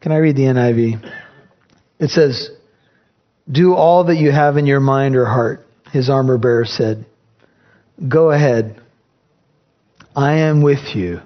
Can 0.00 0.12
I 0.12 0.16
read 0.16 0.36
the 0.36 0.42
NIV? 0.42 1.12
It 2.00 2.10
says, 2.10 2.50
Do 3.50 3.74
all 3.74 4.04
that 4.04 4.16
you 4.16 4.30
have 4.30 4.56
in 4.56 4.66
your 4.66 4.80
mind 4.80 5.16
or 5.16 5.24
heart, 5.24 5.66
his 5.92 6.10
armor 6.10 6.38
bearer 6.38 6.64
said. 6.64 7.06
Go 8.08 8.30
ahead. 8.30 8.80
I 10.16 10.34
am 10.34 10.62
with 10.62 10.94
you, 10.94 11.20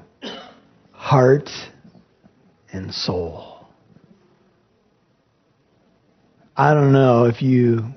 heart 0.93 1.51
and 2.73 2.93
soul. 2.95 3.48
I 6.59 6.75
don't 6.75 6.93
know 6.93 7.27
if 7.27 7.41
you 7.41 7.95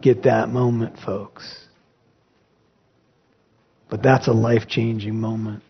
get 0.00 0.22
that 0.22 0.48
moment, 0.48 1.00
folks. 1.00 1.66
But 3.90 4.00
that's 4.00 4.28
a 4.28 4.32
life 4.32 4.68
changing 4.68 5.20
moment. 5.20 5.64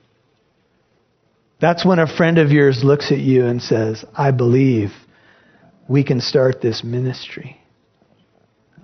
That's 1.62 1.83
when 1.83 1.99
a 1.99 2.07
friend 2.07 2.37
of 2.37 2.52
yours 2.52 2.85
looks 2.85 3.11
at 3.11 3.21
you 3.21 3.47
and 3.47 3.62
says, 3.62 4.05
I 4.14 4.33
believe 4.33 4.91
we 5.88 6.05
can 6.05 6.21
start 6.21 6.61
this 6.61 6.85
ministry. 6.85 7.62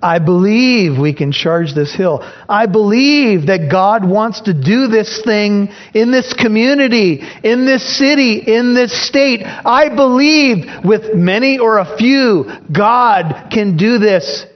I 0.00 0.20
believe 0.20 0.96
we 0.96 1.12
can 1.12 1.32
charge 1.32 1.74
this 1.74 1.92
hill. 1.92 2.20
I 2.48 2.66
believe 2.66 3.46
that 3.46 3.68
God 3.68 4.08
wants 4.08 4.42
to 4.42 4.54
do 4.54 4.86
this 4.86 5.22
thing 5.24 5.70
in 5.92 6.12
this 6.12 6.32
community, 6.34 7.20
in 7.42 7.66
this 7.66 7.98
city, 7.98 8.38
in 8.38 8.74
this 8.74 8.92
state. 9.08 9.42
I 9.44 9.94
believe 9.94 10.84
with 10.84 11.14
many 11.14 11.58
or 11.58 11.78
a 11.78 11.96
few, 11.96 12.44
God 12.72 13.48
can 13.52 13.76
do 13.76 13.98
this. 13.98 14.46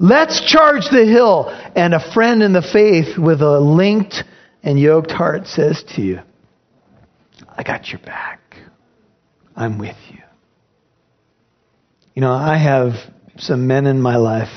Let's 0.00 0.40
charge 0.50 0.86
the 0.90 1.04
hill. 1.04 1.50
And 1.76 1.94
a 1.94 2.12
friend 2.12 2.42
in 2.42 2.52
the 2.52 2.62
faith 2.62 3.16
with 3.16 3.42
a 3.42 3.60
linked 3.60 4.24
and 4.64 4.78
yoked 4.78 5.12
heart 5.12 5.46
says 5.46 5.84
to 5.94 6.02
you, 6.02 6.20
I 7.56 7.62
got 7.62 7.88
your 7.88 8.00
back. 8.00 8.56
I'm 9.54 9.78
with 9.78 9.96
you. 10.10 10.18
You 12.14 12.22
know, 12.22 12.32
I 12.32 12.56
have 12.56 12.94
some 13.36 13.68
men 13.68 13.86
in 13.86 14.02
my 14.02 14.16
life 14.16 14.48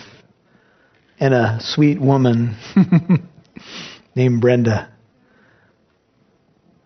and 1.24 1.34
a 1.34 1.58
sweet 1.62 2.02
woman 2.02 2.58
named 4.16 4.42
Brenda 4.42 4.92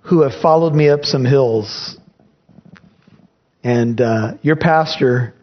who 0.01 0.21
have 0.21 0.39
followed 0.39 0.75
me 0.75 0.89
up 0.89 1.05
some 1.05 1.25
hills. 1.25 1.97
And 3.63 3.99
uh, 3.99 4.33
your 4.43 4.55
pastor, 4.55 5.33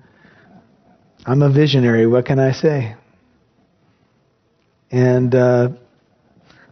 I'm 1.26 1.42
a 1.42 1.52
visionary. 1.52 2.06
What 2.06 2.24
can 2.24 2.38
I 2.38 2.52
say? 2.52 2.94
And 4.92 5.34
uh, 5.34 5.70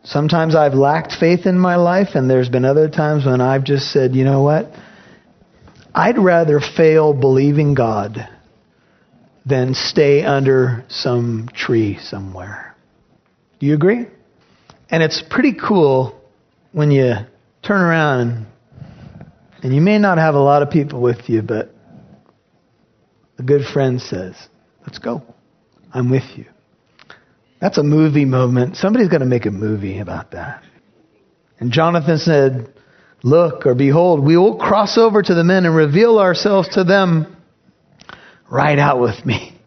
sometimes 0.05 0.55
I've 0.55 0.75
lacked 0.75 1.15
faith 1.19 1.45
in 1.45 1.59
my 1.59 1.75
life, 1.75 2.11
and 2.15 2.31
there's 2.31 2.49
been 2.49 2.65
other 2.65 2.89
times 2.89 3.27
when 3.27 3.41
I've 3.41 3.65
just 3.65 3.91
said, 3.91 4.15
you 4.15 4.23
know 4.23 4.45
what? 4.45 4.71
I'd 5.93 6.19
rather 6.19 6.61
fail 6.61 7.15
believing 7.15 7.75
God 7.75 8.29
than 9.45 9.75
stay 9.75 10.23
under 10.25 10.85
some 10.89 11.49
tree 11.55 11.99
somewhere. 12.01 12.77
Do 13.59 13.67
you 13.67 13.75
agree? 13.75 14.07
And 14.89 15.03
it's 15.03 15.23
pretty 15.29 15.55
cool 15.55 16.21
when 16.73 16.91
you 16.91 17.15
turn 17.63 17.81
around 17.81 18.21
and, 18.21 18.47
and 19.63 19.75
you 19.75 19.81
may 19.81 19.99
not 19.99 20.19
have 20.19 20.35
a 20.35 20.41
lot 20.41 20.63
of 20.63 20.71
people 20.71 21.01
with 21.01 21.29
you, 21.29 21.43
but 21.43 21.75
a 23.39 23.43
good 23.43 23.65
friend 23.65 24.01
says, 24.01 24.35
Let's 24.83 24.99
go. 24.99 25.23
I'm 25.93 26.11
with 26.11 26.25
you. 26.37 26.47
That's 27.61 27.79
a 27.79 27.85
movie 27.85 28.25
moment. 28.25 28.77
Somebody's 28.77 29.09
going 29.09 29.21
to 29.21 29.27
make 29.27 29.47
a 29.47 29.51
movie 29.51 30.01
about 30.01 30.33
that. 30.33 30.65
And 31.61 31.71
Jonathan 31.71 32.19
said, 32.19 32.75
Look 33.23 33.67
or 33.67 33.77
behold, 33.77 34.25
we 34.25 34.37
will 34.37 34.59
cross 34.59 34.99
over 34.99 35.23
to 35.23 35.35
the 35.35 35.45
men 35.45 35.65
and 35.65 35.75
reveal 35.75 36.19
ourselves 36.19 36.71
to 36.71 36.83
them. 36.83 37.37
Ride 38.53 38.79
out 38.79 39.01
with 39.01 39.25
me 39.25 39.59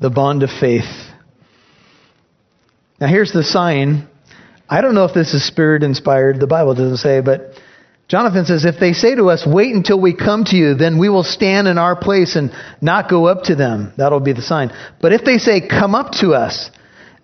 the 0.00 0.08
bond 0.08 0.42
of 0.42 0.48
faith. 0.48 0.88
Now, 2.98 3.06
here's 3.06 3.30
the 3.30 3.44
sign. 3.44 4.08
I 4.70 4.80
don't 4.80 4.94
know 4.94 5.04
if 5.04 5.12
this 5.12 5.34
is 5.34 5.46
spirit 5.46 5.82
inspired. 5.82 6.40
The 6.40 6.46
Bible 6.46 6.74
doesn't 6.74 6.96
say, 6.96 7.20
but 7.20 7.60
Jonathan 8.08 8.46
says, 8.46 8.64
If 8.64 8.80
they 8.80 8.94
say 8.94 9.14
to 9.16 9.28
us, 9.28 9.46
Wait 9.46 9.74
until 9.74 10.00
we 10.00 10.16
come 10.16 10.44
to 10.44 10.56
you, 10.56 10.72
then 10.72 10.98
we 10.98 11.10
will 11.10 11.24
stand 11.24 11.68
in 11.68 11.76
our 11.76 11.94
place 11.94 12.34
and 12.34 12.52
not 12.80 13.10
go 13.10 13.26
up 13.26 13.42
to 13.44 13.54
them. 13.54 13.92
That'll 13.98 14.18
be 14.18 14.32
the 14.32 14.40
sign. 14.40 14.72
But 15.02 15.12
if 15.12 15.24
they 15.24 15.36
say, 15.36 15.68
Come 15.68 15.94
up 15.94 16.12
to 16.20 16.30
us, 16.30 16.70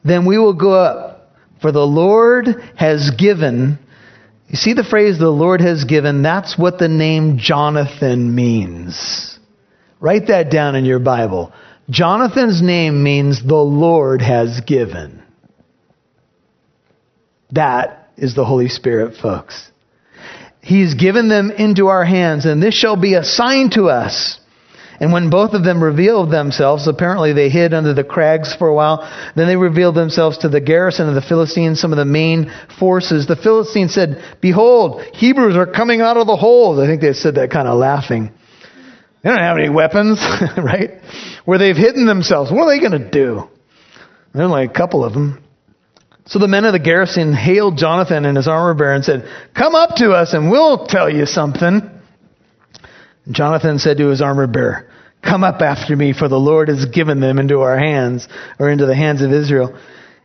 then 0.04 0.26
we 0.26 0.36
will 0.36 0.52
go 0.52 0.74
up. 0.74 1.32
For 1.62 1.72
the 1.72 1.86
Lord 1.86 2.48
has 2.76 3.12
given. 3.16 3.78
You 4.48 4.56
see 4.56 4.74
the 4.74 4.84
phrase, 4.84 5.18
the 5.18 5.30
Lord 5.30 5.62
has 5.62 5.84
given? 5.84 6.22
That's 6.22 6.58
what 6.58 6.78
the 6.78 6.88
name 6.88 7.38
Jonathan 7.38 8.34
means. 8.34 9.37
Write 10.00 10.28
that 10.28 10.50
down 10.50 10.76
in 10.76 10.84
your 10.84 11.00
Bible. 11.00 11.52
Jonathan's 11.90 12.62
name 12.62 13.02
means 13.02 13.42
the 13.42 13.56
Lord 13.56 14.20
has 14.22 14.60
given. 14.60 15.22
That 17.52 18.10
is 18.16 18.34
the 18.34 18.44
Holy 18.44 18.68
Spirit, 18.68 19.16
folks. 19.16 19.70
He's 20.60 20.94
given 20.94 21.28
them 21.28 21.50
into 21.50 21.86
our 21.86 22.04
hands, 22.04 22.44
and 22.44 22.62
this 22.62 22.74
shall 22.74 22.96
be 22.96 23.14
a 23.14 23.24
sign 23.24 23.70
to 23.70 23.84
us. 23.84 24.38
And 25.00 25.12
when 25.12 25.30
both 25.30 25.54
of 25.54 25.64
them 25.64 25.82
revealed 25.82 26.30
themselves, 26.30 26.88
apparently 26.88 27.32
they 27.32 27.48
hid 27.48 27.72
under 27.72 27.94
the 27.94 28.02
crags 28.02 28.54
for 28.54 28.66
a 28.68 28.74
while. 28.74 29.08
Then 29.36 29.46
they 29.46 29.56
revealed 29.56 29.94
themselves 29.94 30.38
to 30.38 30.48
the 30.48 30.60
garrison 30.60 31.08
of 31.08 31.14
the 31.14 31.22
Philistines, 31.22 31.80
some 31.80 31.92
of 31.92 31.98
the 31.98 32.04
main 32.04 32.52
forces. 32.80 33.26
The 33.26 33.36
Philistines 33.36 33.94
said, 33.94 34.22
Behold, 34.40 35.02
Hebrews 35.14 35.56
are 35.56 35.66
coming 35.66 36.00
out 36.00 36.16
of 36.16 36.26
the 36.26 36.36
holes. 36.36 36.80
I 36.80 36.86
think 36.86 37.00
they 37.00 37.12
said 37.12 37.36
that 37.36 37.50
kind 37.50 37.68
of 37.68 37.78
laughing. 37.78 38.32
They 39.22 39.30
don't 39.30 39.38
have 39.38 39.58
any 39.58 39.68
weapons, 39.68 40.18
right? 40.56 41.00
Where 41.44 41.58
they've 41.58 41.76
hidden 41.76 42.06
themselves. 42.06 42.50
What 42.50 42.62
are 42.62 42.74
they 42.74 42.80
going 42.80 43.02
to 43.02 43.10
do? 43.10 43.48
There's 44.32 44.44
only 44.44 44.64
a 44.64 44.68
couple 44.68 45.04
of 45.04 45.12
them. 45.12 45.42
So 46.26 46.38
the 46.38 46.48
men 46.48 46.64
of 46.66 46.72
the 46.72 46.78
garrison 46.78 47.32
hailed 47.32 47.78
Jonathan 47.78 48.26
and 48.26 48.36
his 48.36 48.46
armor 48.46 48.74
bearer 48.74 48.94
and 48.94 49.04
said, 49.04 49.28
Come 49.54 49.74
up 49.74 49.96
to 49.96 50.12
us 50.12 50.34
and 50.34 50.50
we'll 50.50 50.86
tell 50.86 51.08
you 51.08 51.24
something. 51.24 51.90
Jonathan 53.30 53.78
said 53.78 53.96
to 53.96 54.08
his 54.08 54.20
armor 54.20 54.46
bearer, 54.46 54.90
Come 55.22 55.42
up 55.42 55.60
after 55.62 55.96
me, 55.96 56.12
for 56.12 56.28
the 56.28 56.38
Lord 56.38 56.68
has 56.68 56.84
given 56.86 57.20
them 57.20 57.38
into 57.38 57.60
our 57.60 57.78
hands, 57.78 58.28
or 58.58 58.70
into 58.70 58.86
the 58.86 58.94
hands 58.94 59.20
of 59.20 59.32
Israel. 59.32 59.78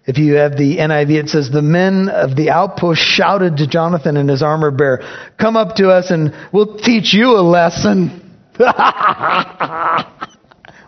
If 0.06 0.18
you 0.18 0.36
have 0.36 0.58
the 0.58 0.78
NIV, 0.78 1.24
it 1.24 1.30
says, 1.30 1.50
The 1.50 1.62
men 1.62 2.10
of 2.10 2.36
the 2.36 2.50
outpost 2.50 3.02
shouted 3.02 3.58
to 3.58 3.68
Jonathan 3.68 4.18
and 4.18 4.30
his 4.30 4.44
armor 4.44 4.72
bearer, 4.72 5.02
Come 5.40 5.56
up 5.56 5.78
to 5.78 5.90
us 5.90 6.12
and 6.12 6.34
we'll 6.52 6.78
teach 6.78 7.14
you 7.14 7.38
a 7.38 7.42
lesson. 7.42 8.23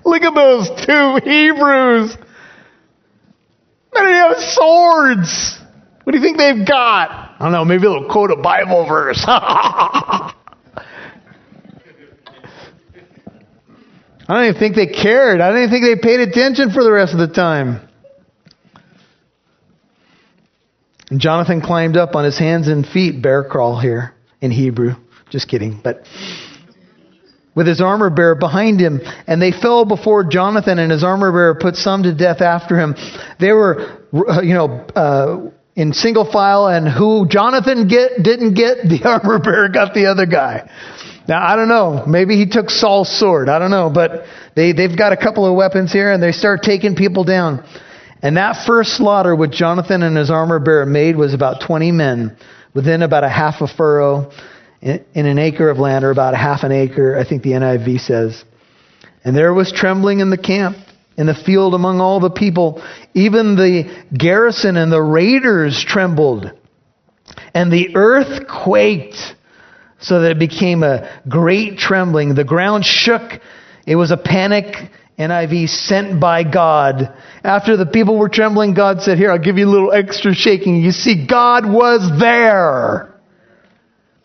Look 0.05 0.21
at 0.21 0.35
those 0.35 0.69
two 0.85 1.19
Hebrews. 1.23 2.15
They 3.93 3.99
have 4.01 4.37
swords. 4.37 5.59
What 6.03 6.11
do 6.11 6.19
you 6.19 6.23
think 6.23 6.37
they've 6.37 6.67
got? 6.67 7.09
I 7.09 7.37
don't 7.39 7.51
know, 7.51 7.65
maybe 7.65 7.81
they'll 7.81 8.07
quote 8.07 8.29
a 8.31 8.35
Bible 8.35 8.87
verse. 8.87 9.23
I 9.27 10.33
don't 14.27 14.45
even 14.45 14.59
think 14.59 14.75
they 14.75 14.87
cared. 14.87 15.41
I 15.41 15.49
don't 15.49 15.57
even 15.57 15.69
think 15.69 15.85
they 15.85 15.95
paid 16.01 16.19
attention 16.19 16.71
for 16.71 16.83
the 16.83 16.91
rest 16.91 17.13
of 17.13 17.19
the 17.19 17.33
time. 17.33 17.87
And 21.09 21.19
Jonathan 21.19 21.61
climbed 21.61 21.97
up 21.97 22.15
on 22.15 22.25
his 22.25 22.37
hands 22.37 22.67
and 22.67 22.85
feet, 22.85 23.21
bear 23.21 23.43
crawl 23.43 23.79
here 23.79 24.15
in 24.41 24.51
Hebrew. 24.51 24.95
Just 25.29 25.47
kidding, 25.47 25.79
but 25.83 26.03
with 27.55 27.67
his 27.67 27.81
armor 27.81 28.09
bearer 28.09 28.35
behind 28.35 28.79
him, 28.79 28.99
and 29.27 29.41
they 29.41 29.51
fell 29.51 29.85
before 29.85 30.25
Jonathan, 30.25 30.77
and 30.77 30.91
his 30.91 31.03
armor 31.03 31.31
bearer 31.31 31.55
put 31.55 31.75
some 31.75 32.03
to 32.03 32.13
death 32.13 32.41
after 32.41 32.77
him. 32.77 32.95
They 33.39 33.51
were, 33.51 34.01
you 34.43 34.53
know, 34.53 34.85
uh, 34.95 35.49
in 35.75 35.93
single 35.93 36.29
file, 36.29 36.67
and 36.67 36.87
who 36.87 37.27
Jonathan 37.27 37.87
get 37.87 38.21
didn't 38.21 38.53
get, 38.53 38.83
the 38.83 39.01
armor 39.05 39.39
bearer 39.39 39.69
got 39.69 39.93
the 39.93 40.07
other 40.07 40.25
guy. 40.25 40.69
Now 41.27 41.43
I 41.43 41.55
don't 41.55 41.69
know. 41.69 42.05
Maybe 42.05 42.35
he 42.35 42.45
took 42.45 42.69
Saul's 42.69 43.09
sword. 43.19 43.49
I 43.49 43.57
don't 43.57 43.71
know, 43.71 43.89
but 43.89 44.25
they 44.55 44.73
they've 44.73 44.95
got 44.95 45.13
a 45.13 45.17
couple 45.17 45.45
of 45.45 45.55
weapons 45.55 45.91
here, 45.91 46.11
and 46.11 46.21
they 46.21 46.31
start 46.33 46.61
taking 46.61 46.95
people 46.95 47.23
down. 47.23 47.65
And 48.21 48.37
that 48.37 48.65
first 48.65 48.97
slaughter 48.97 49.35
which 49.35 49.51
Jonathan 49.51 50.01
and 50.01 50.17
his 50.17 50.29
armor 50.31 50.59
bearer 50.59 50.85
made 50.85 51.15
was 51.15 51.33
about 51.33 51.61
20 51.67 51.91
men 51.91 52.37
within 52.73 53.03
about 53.03 53.23
a 53.23 53.29
half 53.29 53.61
a 53.61 53.67
furrow 53.67 54.31
in, 54.85 55.25
an 55.25 55.39
acre 55.39 55.69
of 55.69 55.79
land, 55.79 56.05
or 56.05 56.11
about 56.11 56.35
half 56.35 56.63
an 56.63 56.71
acre, 56.71 57.17
I 57.17 57.27
think 57.27 57.41
the 57.41 57.51
NIV 57.51 58.01
says. 58.01 58.43
And 59.23 59.35
there 59.35 59.53
was 59.53 59.71
trembling 59.71 60.19
in 60.19 60.29
the 60.29 60.37
camp, 60.37 60.77
in 61.17 61.25
the 61.25 61.33
field 61.33 61.73
among 61.73 61.99
all 61.99 62.19
the 62.19 62.29
people. 62.29 62.83
Even 63.15 63.55
the 63.55 64.05
garrison 64.15 64.77
and 64.77 64.91
the 64.91 65.01
raiders 65.01 65.83
trembled. 65.83 66.51
And 67.55 67.71
the 67.71 67.95
earth 67.95 68.47
quaked 68.47 69.17
so 69.99 70.21
that 70.21 70.31
it 70.31 70.39
became 70.39 70.83
a 70.83 71.19
great 71.27 71.79
trembling. 71.79 72.35
The 72.35 72.43
ground 72.43 72.85
shook. 72.85 73.41
It 73.87 73.95
was 73.95 74.11
a 74.11 74.17
panic 74.17 74.75
NIV 75.17 75.69
sent 75.69 76.19
by 76.19 76.43
God. 76.43 77.11
After 77.43 77.75
the 77.75 77.87
people 77.87 78.19
were 78.19 78.29
trembling, 78.29 78.75
God 78.75 79.01
said, 79.01 79.17
Here, 79.17 79.31
I'll 79.31 79.39
give 79.39 79.57
you 79.57 79.67
a 79.67 79.71
little 79.71 79.91
extra 79.91 80.35
shaking. 80.35 80.75
You 80.75 80.91
see, 80.91 81.25
God 81.25 81.65
was 81.65 82.19
there. 82.19 83.14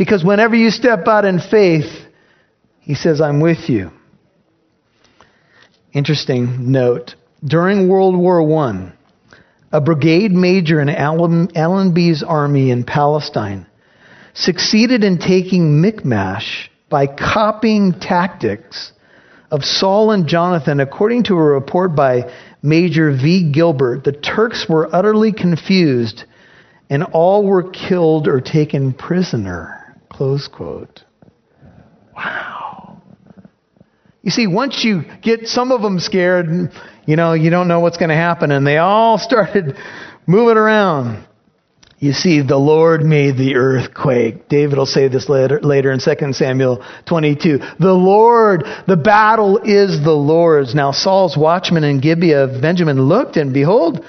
Because 0.00 0.24
whenever 0.24 0.56
you 0.56 0.70
step 0.70 1.06
out 1.06 1.26
in 1.26 1.40
faith, 1.40 1.84
He 2.80 2.94
says, 2.94 3.20
I'm 3.20 3.38
with 3.38 3.68
you. 3.68 3.90
Interesting 5.92 6.72
note. 6.72 7.16
During 7.44 7.86
World 7.86 8.16
War 8.16 8.40
I, 8.64 8.92
a 9.70 9.80
brigade 9.82 10.32
major 10.32 10.80
in 10.80 10.88
Allenby's 10.88 12.22
army 12.22 12.70
in 12.70 12.84
Palestine 12.84 13.66
succeeded 14.32 15.04
in 15.04 15.18
taking 15.18 15.82
Michmash 15.82 16.70
by 16.88 17.06
copying 17.06 17.92
tactics 17.92 18.92
of 19.50 19.66
Saul 19.66 20.12
and 20.12 20.26
Jonathan, 20.26 20.80
according 20.80 21.24
to 21.24 21.34
a 21.34 21.42
report 21.42 21.94
by 21.94 22.32
Major 22.62 23.12
V. 23.12 23.52
Gilbert, 23.52 24.04
the 24.04 24.12
Turks 24.12 24.64
were 24.66 24.88
utterly 24.96 25.34
confused 25.34 26.24
and 26.88 27.04
all 27.04 27.44
were 27.44 27.70
killed 27.70 28.28
or 28.28 28.40
taken 28.40 28.94
prisoner. 28.94 29.76
Close 30.20 30.48
quote. 30.48 31.02
Wow. 32.14 33.00
You 34.20 34.30
see, 34.30 34.46
once 34.46 34.84
you 34.84 35.00
get 35.22 35.46
some 35.46 35.72
of 35.72 35.80
them 35.80 35.98
scared, 35.98 36.70
you 37.06 37.16
know, 37.16 37.32
you 37.32 37.48
don't 37.48 37.68
know 37.68 37.80
what's 37.80 37.96
going 37.96 38.10
to 38.10 38.14
happen, 38.14 38.50
and 38.50 38.66
they 38.66 38.76
all 38.76 39.16
started 39.18 39.78
moving 40.26 40.58
around. 40.58 41.26
You 41.98 42.12
see, 42.12 42.42
the 42.42 42.58
Lord 42.58 43.00
made 43.00 43.38
the 43.38 43.54
earth 43.54 43.94
quake. 43.94 44.46
David 44.50 44.76
will 44.76 44.84
say 44.84 45.08
this 45.08 45.30
later, 45.30 45.58
later 45.62 45.90
in 45.90 46.00
2 46.00 46.34
Samuel 46.34 46.84
22. 47.06 47.56
The 47.78 47.94
Lord, 47.94 48.64
the 48.86 48.98
battle 48.98 49.56
is 49.64 50.04
the 50.04 50.12
Lord's. 50.12 50.74
Now 50.74 50.92
Saul's 50.92 51.34
watchmen 51.34 51.82
in 51.82 52.02
Gibeah 52.02 52.44
of 52.44 52.60
Benjamin 52.60 53.00
looked, 53.00 53.38
and 53.38 53.54
behold, 53.54 54.04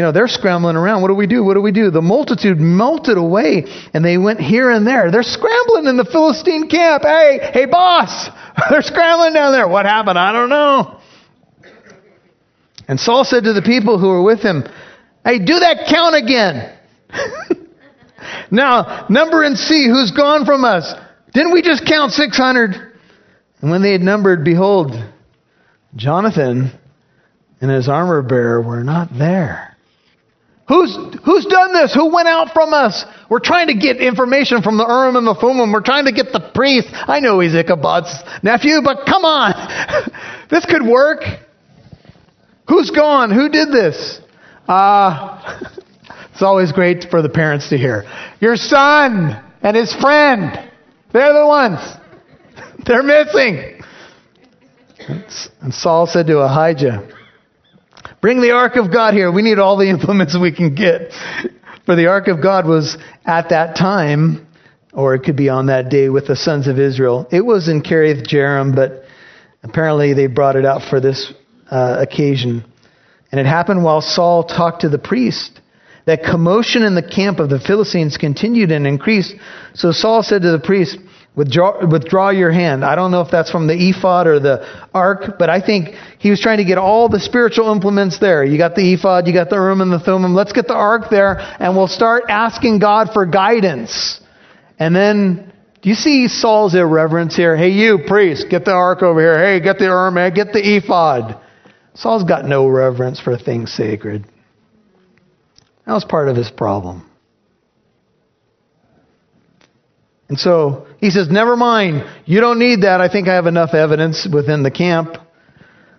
you 0.00 0.06
know, 0.06 0.12
they're 0.12 0.28
scrambling 0.28 0.76
around. 0.76 1.02
What 1.02 1.08
do 1.08 1.14
we 1.14 1.26
do? 1.26 1.44
What 1.44 1.52
do 1.52 1.60
we 1.60 1.72
do? 1.72 1.90
The 1.90 2.00
multitude 2.00 2.58
melted 2.58 3.18
away, 3.18 3.66
and 3.92 4.02
they 4.02 4.16
went 4.16 4.40
here 4.40 4.70
and 4.70 4.86
there. 4.86 5.10
They're 5.10 5.22
scrambling 5.22 5.88
in 5.88 5.98
the 5.98 6.06
Philistine 6.06 6.70
camp. 6.70 7.02
Hey, 7.02 7.50
hey, 7.52 7.66
boss! 7.66 8.30
they're 8.70 8.80
scrambling 8.80 9.34
down 9.34 9.52
there. 9.52 9.68
What 9.68 9.84
happened? 9.84 10.18
I 10.18 10.32
don't 10.32 10.48
know. 10.48 11.00
And 12.88 12.98
Saul 12.98 13.24
said 13.24 13.44
to 13.44 13.52
the 13.52 13.60
people 13.60 13.98
who 13.98 14.08
were 14.08 14.22
with 14.22 14.40
him, 14.40 14.64
Hey, 15.22 15.38
do 15.38 15.58
that 15.58 15.86
count 15.90 16.16
again. 16.16 16.78
now, 18.50 19.06
number 19.10 19.42
and 19.42 19.58
see 19.58 19.86
who's 19.86 20.12
gone 20.12 20.46
from 20.46 20.64
us. 20.64 20.94
Didn't 21.34 21.52
we 21.52 21.60
just 21.60 21.84
count 21.84 22.12
600? 22.12 22.74
And 23.60 23.70
when 23.70 23.82
they 23.82 23.92
had 23.92 24.00
numbered, 24.00 24.46
behold, 24.46 24.92
Jonathan 25.94 26.72
and 27.60 27.70
his 27.70 27.86
armor 27.86 28.22
bearer 28.22 28.62
were 28.62 28.82
not 28.82 29.10
there. 29.12 29.69
Who's, 30.70 30.96
who's 31.24 31.46
done 31.46 31.72
this? 31.72 31.92
Who 31.92 32.14
went 32.14 32.28
out 32.28 32.52
from 32.54 32.72
us? 32.72 33.04
We're 33.28 33.40
trying 33.40 33.66
to 33.66 33.74
get 33.74 33.96
information 33.96 34.62
from 34.62 34.78
the 34.78 34.86
Urim 34.86 35.16
and 35.16 35.26
the 35.26 35.34
Thummim. 35.34 35.72
We're 35.72 35.82
trying 35.82 36.04
to 36.04 36.12
get 36.12 36.26
the 36.32 36.38
priest. 36.54 36.86
I 36.92 37.18
know 37.18 37.40
he's 37.40 37.56
Ichabod's 37.56 38.14
nephew, 38.44 38.80
but 38.80 39.04
come 39.04 39.24
on. 39.24 39.52
this 40.50 40.64
could 40.66 40.86
work. 40.86 41.24
Who's 42.68 42.90
gone? 42.90 43.32
Who 43.32 43.48
did 43.48 43.72
this? 43.72 44.20
Uh, 44.68 45.66
it's 46.32 46.42
always 46.42 46.70
great 46.70 47.06
for 47.10 47.20
the 47.20 47.28
parents 47.28 47.70
to 47.70 47.76
hear. 47.76 48.04
Your 48.38 48.54
son 48.54 49.44
and 49.62 49.76
his 49.76 49.92
friend, 49.96 50.70
they're 51.12 51.32
the 51.32 51.48
ones. 51.48 51.80
they're 52.86 53.02
missing. 53.02 53.82
And 55.60 55.74
Saul 55.74 56.06
said 56.06 56.28
to 56.28 56.38
Ahijah, 56.38 57.19
Bring 58.20 58.40
the 58.40 58.50
ark 58.50 58.76
of 58.76 58.92
God 58.92 59.14
here. 59.14 59.32
We 59.32 59.42
need 59.42 59.58
all 59.58 59.76
the 59.76 59.88
implements 59.90 60.36
we 60.38 60.52
can 60.52 60.74
get. 60.74 61.12
For 61.86 61.96
the 61.96 62.06
ark 62.06 62.28
of 62.28 62.42
God 62.42 62.66
was 62.66 62.98
at 63.24 63.48
that 63.48 63.76
time, 63.76 64.46
or 64.92 65.14
it 65.14 65.20
could 65.20 65.36
be 65.36 65.48
on 65.48 65.66
that 65.66 65.88
day 65.88 66.08
with 66.08 66.26
the 66.26 66.36
sons 66.36 66.68
of 66.68 66.78
Israel. 66.78 67.26
It 67.30 67.44
was 67.44 67.68
in 67.68 67.82
Kiriath 67.82 68.26
Jearim, 68.26 68.74
but 68.74 69.04
apparently 69.62 70.14
they 70.14 70.26
brought 70.26 70.56
it 70.56 70.64
out 70.64 70.82
for 70.82 71.00
this 71.00 71.32
uh, 71.70 71.96
occasion. 72.00 72.64
And 73.32 73.40
it 73.40 73.46
happened 73.46 73.84
while 73.84 74.00
Saul 74.00 74.44
talked 74.44 74.82
to 74.82 74.88
the 74.88 74.98
priest 74.98 75.60
that 76.06 76.24
commotion 76.24 76.82
in 76.82 76.94
the 76.94 77.02
camp 77.02 77.38
of 77.38 77.50
the 77.50 77.60
Philistines 77.60 78.16
continued 78.16 78.72
and 78.72 78.86
increased. 78.86 79.34
So 79.74 79.92
Saul 79.92 80.22
said 80.22 80.42
to 80.42 80.50
the 80.50 80.58
priest, 80.58 80.98
withdraw, 81.36 81.86
withdraw 81.86 82.30
your 82.30 82.50
hand. 82.50 82.84
I 82.84 82.94
don't 82.94 83.10
know 83.10 83.20
if 83.20 83.30
that's 83.30 83.50
from 83.50 83.66
the 83.66 83.74
ephod 83.74 84.26
or 84.26 84.40
the 84.40 84.88
ark, 84.92 85.38
but 85.38 85.48
I 85.48 85.64
think 85.64 85.94
he 86.18 86.30
was 86.30 86.40
trying 86.40 86.58
to 86.58 86.64
get 86.64 86.78
all 86.78 87.08
the 87.08 87.20
spiritual 87.20 87.72
implements 87.72 88.18
there. 88.18 88.44
You 88.44 88.58
got 88.58 88.74
the 88.74 88.94
ephod, 88.94 89.26
you 89.26 89.32
got 89.32 89.50
the 89.50 89.56
urim 89.56 89.80
and 89.80 89.92
the 89.92 90.00
thummim. 90.00 90.34
Let's 90.34 90.52
get 90.52 90.66
the 90.66 90.74
ark 90.74 91.04
there 91.10 91.38
and 91.38 91.76
we'll 91.76 91.88
start 91.88 92.24
asking 92.28 92.78
God 92.78 93.10
for 93.12 93.26
guidance. 93.26 94.20
And 94.78 94.94
then, 94.94 95.52
do 95.82 95.88
you 95.88 95.94
see 95.94 96.28
Saul's 96.28 96.74
irreverence 96.74 97.36
here? 97.36 97.56
Hey, 97.56 97.70
you 97.70 98.00
priest, 98.06 98.46
get 98.50 98.64
the 98.64 98.72
ark 98.72 99.02
over 99.02 99.20
here. 99.20 99.38
Hey, 99.38 99.60
get 99.60 99.78
the 99.78 99.84
urim, 99.84 100.14
get 100.34 100.52
the 100.52 100.76
ephod. 100.76 101.40
Saul's 101.94 102.24
got 102.24 102.44
no 102.44 102.66
reverence 102.66 103.20
for 103.20 103.36
things 103.36 103.72
sacred. 103.72 104.24
That 105.86 105.92
was 105.92 106.04
part 106.04 106.28
of 106.28 106.36
his 106.36 106.50
problem. 106.50 107.09
And 110.30 110.38
so 110.38 110.86
he 110.98 111.10
says, 111.10 111.28
Never 111.28 111.56
mind. 111.56 112.04
You 112.24 112.40
don't 112.40 112.60
need 112.60 112.82
that. 112.82 113.00
I 113.00 113.08
think 113.08 113.26
I 113.26 113.34
have 113.34 113.46
enough 113.46 113.74
evidence 113.74 114.26
within 114.32 114.62
the 114.62 114.70
camp. 114.70 115.16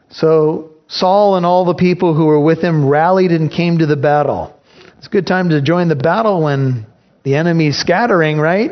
So 0.09 0.71
Saul 0.87 1.35
and 1.35 1.45
all 1.45 1.65
the 1.65 1.75
people 1.75 2.15
who 2.15 2.25
were 2.25 2.39
with 2.39 2.63
him 2.63 2.87
rallied 2.87 3.31
and 3.31 3.51
came 3.51 3.79
to 3.79 3.85
the 3.85 3.97
battle. 3.97 4.57
It's 4.97 5.07
a 5.07 5.09
good 5.09 5.27
time 5.27 5.49
to 5.49 5.61
join 5.61 5.89
the 5.89 5.97
battle 5.97 6.43
when 6.43 6.87
the 7.23 7.35
enemy's 7.35 7.77
scattering, 7.77 8.37
right? 8.37 8.71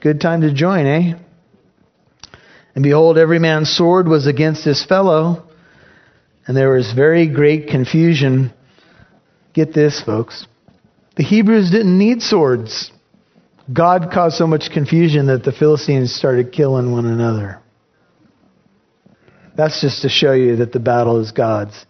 Good 0.00 0.22
time 0.22 0.40
to 0.40 0.54
join, 0.54 0.86
eh? 0.86 1.18
And 2.74 2.82
behold, 2.82 3.18
every 3.18 3.38
man's 3.38 3.70
sword 3.70 4.08
was 4.08 4.26
against 4.26 4.64
his 4.64 4.84
fellow, 4.84 5.44
and 6.46 6.56
there 6.56 6.70
was 6.70 6.92
very 6.92 7.28
great 7.28 7.68
confusion. 7.68 8.54
Get 9.52 9.74
this, 9.74 10.02
folks. 10.02 10.46
The 11.16 11.24
Hebrews 11.24 11.70
didn't 11.70 11.98
need 11.98 12.22
swords. 12.22 12.90
God 13.72 14.10
caused 14.12 14.36
so 14.36 14.46
much 14.46 14.70
confusion 14.72 15.26
that 15.26 15.42
the 15.42 15.52
Philistines 15.52 16.14
started 16.14 16.52
killing 16.52 16.92
one 16.92 17.06
another. 17.06 17.60
That's 19.56 19.80
just 19.80 20.02
to 20.02 20.08
show 20.08 20.32
you 20.32 20.56
that 20.56 20.72
the 20.72 20.80
battle 20.80 21.20
is 21.20 21.32
God's. 21.32 21.86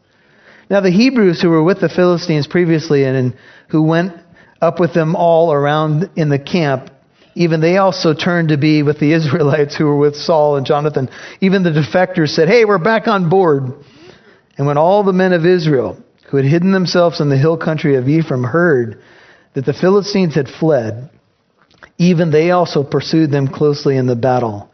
Now, 0.70 0.80
the 0.80 0.90
Hebrews 0.90 1.42
who 1.42 1.50
were 1.50 1.62
with 1.62 1.80
the 1.80 1.88
Philistines 1.88 2.46
previously 2.46 3.04
and, 3.04 3.16
and 3.16 3.36
who 3.68 3.82
went 3.82 4.12
up 4.60 4.80
with 4.80 4.94
them 4.94 5.16
all 5.16 5.52
around 5.52 6.10
in 6.16 6.28
the 6.28 6.38
camp, 6.38 6.90
even 7.34 7.60
they 7.60 7.76
also 7.76 8.14
turned 8.14 8.50
to 8.50 8.56
be 8.56 8.82
with 8.82 9.00
the 9.00 9.12
Israelites 9.18 9.76
who 9.76 9.84
were 9.86 9.98
with 9.98 10.14
Saul 10.14 10.56
and 10.56 10.66
Jonathan. 10.66 11.08
Even 11.40 11.62
the 11.62 11.70
defectors 11.70 12.30
said, 12.30 12.48
Hey, 12.48 12.64
we're 12.64 12.78
back 12.78 13.08
on 13.08 13.28
board. 13.28 13.64
And 14.56 14.66
when 14.66 14.78
all 14.78 15.02
the 15.02 15.12
men 15.12 15.32
of 15.32 15.44
Israel 15.44 16.00
who 16.30 16.36
had 16.36 16.46
hidden 16.46 16.72
themselves 16.72 17.20
in 17.20 17.28
the 17.28 17.38
hill 17.38 17.56
country 17.56 17.96
of 17.96 18.08
Ephraim 18.08 18.44
heard 18.44 19.02
that 19.54 19.66
the 19.66 19.72
Philistines 19.72 20.34
had 20.34 20.48
fled, 20.48 21.10
even 21.98 22.30
they 22.30 22.50
also 22.50 22.82
pursued 22.82 23.30
them 23.30 23.48
closely 23.48 23.96
in 23.96 24.06
the 24.06 24.16
battle. 24.16 24.70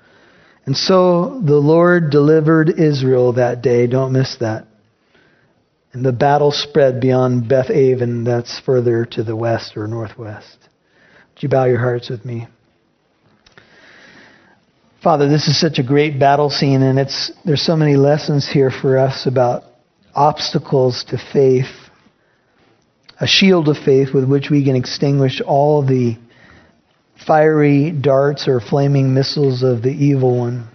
And 0.66 0.76
so 0.76 1.40
the 1.44 1.56
Lord 1.56 2.11
delivered 2.11 2.78
Israel 2.78 3.35
that 3.35 3.62
day. 3.62 3.87
Don't 3.87 4.12
miss 4.12 4.37
that. 4.40 4.66
And 5.92 6.04
the 6.04 6.12
battle 6.12 6.52
spread 6.52 7.00
beyond 7.00 7.48
Beth 7.48 7.70
Aven, 7.70 8.24
that's 8.24 8.61
further 8.61 9.04
to 9.06 9.24
the 9.24 9.35
west 9.35 9.76
or 9.76 9.87
northwest. 9.88 10.59
Would 11.35 11.42
you 11.42 11.48
bow 11.48 11.64
your 11.64 11.80
hearts 11.80 12.09
with 12.09 12.24
me? 12.24 12.46
Father, 15.02 15.28
this 15.28 15.48
is 15.48 15.59
such 15.59 15.78
a 15.78 15.83
great 15.83 16.20
battle 16.20 16.50
scene, 16.50 16.83
and 16.83 16.98
it's 16.98 17.33
there's 17.44 17.62
so 17.62 17.74
many 17.74 17.96
lessons 17.96 18.48
here 18.48 18.70
for 18.70 18.98
us 18.98 19.26
about 19.26 19.64
obstacles 20.14 21.04
to 21.09 21.18
faith, 21.33 21.72
a 23.18 23.26
shield 23.26 23.68
of 23.68 23.78
faith 23.78 24.12
with 24.12 24.28
which 24.28 24.50
we 24.50 24.62
can 24.62 24.76
extinguish 24.76 25.40
all 25.40 25.83
the 25.85 26.18
fiery 27.31 27.93
darts 27.93 28.49
or 28.49 28.59
flaming 28.59 29.14
missiles 29.14 29.62
of 29.62 29.83
the 29.83 29.88
evil 29.88 30.37
one. 30.37 30.69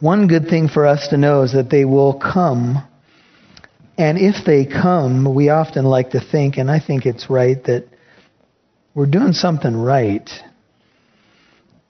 One 0.00 0.26
good 0.26 0.48
thing 0.48 0.66
for 0.66 0.84
us 0.84 1.06
to 1.10 1.16
know 1.16 1.42
is 1.42 1.52
that 1.52 1.70
they 1.70 1.84
will 1.84 2.18
come. 2.18 2.84
And 3.96 4.18
if 4.18 4.44
they 4.44 4.66
come, 4.66 5.32
we 5.32 5.48
often 5.48 5.84
like 5.84 6.10
to 6.10 6.20
think, 6.20 6.56
and 6.56 6.68
I 6.68 6.80
think 6.80 7.06
it's 7.06 7.30
right, 7.30 7.62
that 7.66 7.86
we're 8.96 9.06
doing 9.06 9.32
something 9.32 9.76
right. 9.76 10.28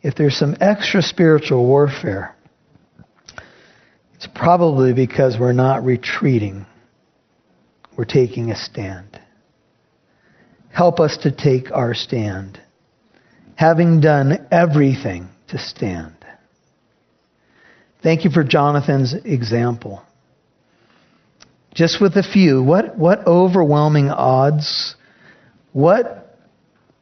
If 0.03 0.15
there's 0.17 0.37
some 0.37 0.55
extra 0.61 1.01
spiritual 1.01 1.67
warfare, 1.67 2.37
it's 4.17 4.29
probably 4.35 4.93
because 4.93 5.39
we're 5.41 5.55
not 5.55 5.87
retreating, 5.87 6.67
we're 7.97 8.05
taking 8.05 8.51
a 8.51 8.57
stand. 8.57 9.19
Help 10.71 11.01
us 11.01 11.17
to 11.23 11.33
take 11.33 11.73
our 11.73 11.95
stand 11.95 12.61
having 13.57 14.01
done 14.01 14.47
everything 14.51 15.29
to 15.49 15.59
stand. 15.59 16.15
Thank 18.03 18.25
you 18.25 18.31
for 18.31 18.45
Jonathan's 18.45 19.15
example. 19.15 20.03
Just 21.75 22.01
with 22.01 22.17
a 22.17 22.23
few, 22.23 22.63
what, 22.63 22.97
what 22.97 23.27
overwhelming 23.27 24.11
odds, 24.11 24.95
what 25.73 26.39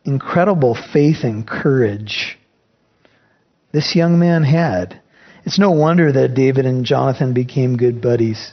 incredible 0.04 0.76
faith 0.92 1.24
and 1.24 1.46
courage 1.46 2.38
this 3.72 3.96
young 3.96 4.18
man 4.18 4.44
had. 4.44 5.00
It's 5.44 5.58
no 5.58 5.72
wonder 5.72 6.12
that 6.12 6.34
David 6.34 6.66
and 6.66 6.84
Jonathan 6.84 7.34
became 7.34 7.76
good 7.76 8.00
buddies. 8.00 8.52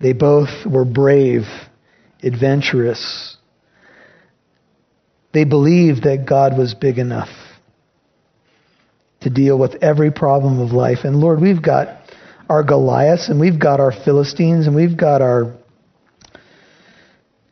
They 0.00 0.12
both 0.12 0.66
were 0.66 0.84
brave, 0.84 1.42
adventurous, 2.22 3.36
they 5.32 5.44
believed 5.44 6.04
that 6.04 6.26
God 6.26 6.56
was 6.56 6.74
big 6.74 6.98
enough 6.98 7.30
to 9.22 9.30
deal 9.30 9.58
with 9.58 9.82
every 9.82 10.10
problem 10.10 10.60
of 10.60 10.72
life. 10.72 10.98
And 11.04 11.16
Lord, 11.16 11.40
we've 11.40 11.62
got 11.62 12.02
our 12.48 12.62
Goliaths 12.62 13.28
and 13.28 13.40
we've 13.40 13.58
got 13.58 13.80
our 13.80 13.92
Philistines 13.92 14.66
and 14.66 14.76
we've 14.76 14.96
got 14.96 15.22
our 15.22 15.54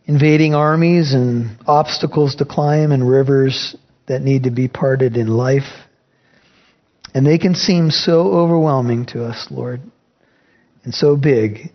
invading 0.04 0.54
armies 0.54 1.14
and 1.14 1.56
obstacles 1.66 2.36
to 2.36 2.44
climb 2.44 2.92
and 2.92 3.08
rivers 3.08 3.76
that 4.08 4.20
need 4.20 4.42
to 4.42 4.50
be 4.50 4.68
parted 4.68 5.16
in 5.16 5.28
life. 5.28 5.86
And 7.14 7.26
they 7.26 7.38
can 7.38 7.54
seem 7.54 7.90
so 7.90 8.32
overwhelming 8.32 9.06
to 9.06 9.24
us, 9.24 9.46
Lord, 9.50 9.80
and 10.84 10.92
so 10.92 11.16
big 11.16 11.72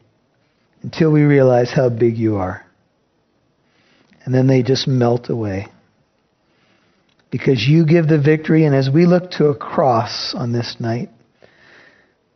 until 0.82 1.12
we 1.12 1.22
realize 1.22 1.72
how 1.72 1.90
big 1.90 2.18
you 2.18 2.36
are. 2.36 2.66
And 4.24 4.34
then 4.34 4.48
they 4.48 4.64
just 4.64 4.88
melt 4.88 5.30
away 5.30 5.68
because 7.36 7.68
you 7.68 7.86
give 7.86 8.08
the 8.08 8.18
victory. 8.18 8.64
And 8.64 8.74
as 8.74 8.90
we 8.90 9.06
look 9.06 9.32
to 9.32 9.48
a 9.48 9.56
cross 9.56 10.34
on 10.34 10.54
this 10.54 10.78
night, 10.80 11.10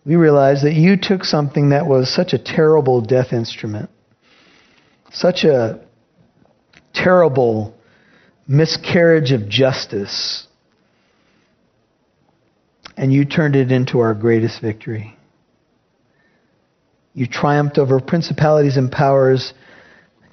we 0.06 0.18
realize 0.18 0.64
that 0.64 0.74
you 0.74 0.98
took 1.02 1.24
something 1.24 1.70
that 1.70 1.86
was 1.86 2.14
such 2.14 2.34
a 2.34 2.38
terrible 2.38 3.00
death 3.00 3.32
instrument, 3.32 3.90
such 5.14 5.46
a 5.46 5.80
terrible 6.94 7.74
miscarriage 8.46 9.32
of 9.32 9.48
justice, 9.48 10.46
and 12.98 13.14
you 13.14 13.24
turned 13.24 13.56
it 13.56 13.72
into 13.72 14.00
our 14.00 14.14
greatest 14.14 14.62
victory. 14.62 15.16
You 17.14 17.26
triumphed 17.26 17.78
over 17.78 18.02
principalities 18.02 18.76
and 18.76 18.92
powers, 18.92 19.54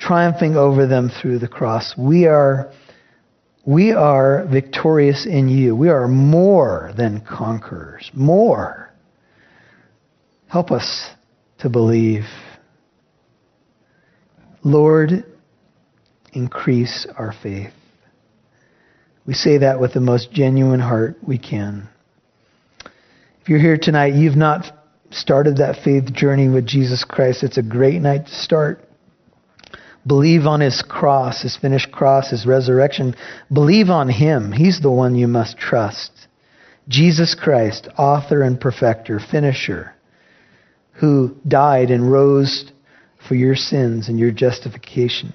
triumphing 0.00 0.56
over 0.56 0.88
them 0.88 1.08
through 1.08 1.38
the 1.38 1.46
cross. 1.46 1.96
We 1.96 2.26
are 2.26 2.72
we 3.66 3.90
are 3.90 4.46
victorious 4.46 5.26
in 5.26 5.48
you. 5.48 5.74
We 5.74 5.88
are 5.88 6.06
more 6.06 6.92
than 6.96 7.20
conquerors. 7.20 8.08
More. 8.14 8.92
Help 10.46 10.70
us 10.70 11.10
to 11.58 11.68
believe. 11.68 12.24
Lord, 14.62 15.24
increase 16.32 17.06
our 17.18 17.34
faith. 17.42 17.72
We 19.26 19.34
say 19.34 19.58
that 19.58 19.80
with 19.80 19.94
the 19.94 20.00
most 20.00 20.30
genuine 20.32 20.78
heart 20.78 21.16
we 21.26 21.36
can. 21.36 21.88
If 23.40 23.48
you're 23.48 23.58
here 23.58 23.78
tonight, 23.80 24.14
you've 24.14 24.36
not 24.36 24.64
started 25.10 25.56
that 25.56 25.82
faith 25.84 26.12
journey 26.12 26.48
with 26.48 26.66
Jesus 26.66 27.04
Christ, 27.04 27.42
it's 27.42 27.58
a 27.58 27.62
great 27.62 28.00
night 28.00 28.26
to 28.26 28.32
start. 28.32 28.85
Believe 30.06 30.46
on 30.46 30.60
his 30.60 30.82
cross, 30.82 31.42
his 31.42 31.56
finished 31.56 31.90
cross, 31.90 32.30
his 32.30 32.46
resurrection. 32.46 33.16
Believe 33.52 33.90
on 33.90 34.08
him. 34.08 34.52
He's 34.52 34.80
the 34.80 34.90
one 34.90 35.16
you 35.16 35.26
must 35.26 35.58
trust. 35.58 36.12
Jesus 36.88 37.34
Christ, 37.34 37.88
author 37.98 38.42
and 38.42 38.60
perfecter, 38.60 39.18
finisher, 39.18 39.92
who 40.92 41.36
died 41.46 41.90
and 41.90 42.10
rose 42.10 42.70
for 43.26 43.34
your 43.34 43.56
sins 43.56 44.08
and 44.08 44.18
your 44.18 44.30
justification. 44.30 45.34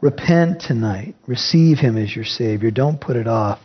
Repent 0.00 0.60
tonight. 0.60 1.16
Receive 1.26 1.78
him 1.78 1.96
as 1.96 2.14
your 2.14 2.24
Savior. 2.24 2.70
Don't 2.70 3.00
put 3.00 3.16
it 3.16 3.26
off. 3.26 3.60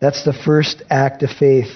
That's 0.00 0.24
the 0.24 0.34
first 0.34 0.82
act 0.90 1.22
of 1.22 1.30
faith. 1.30 1.74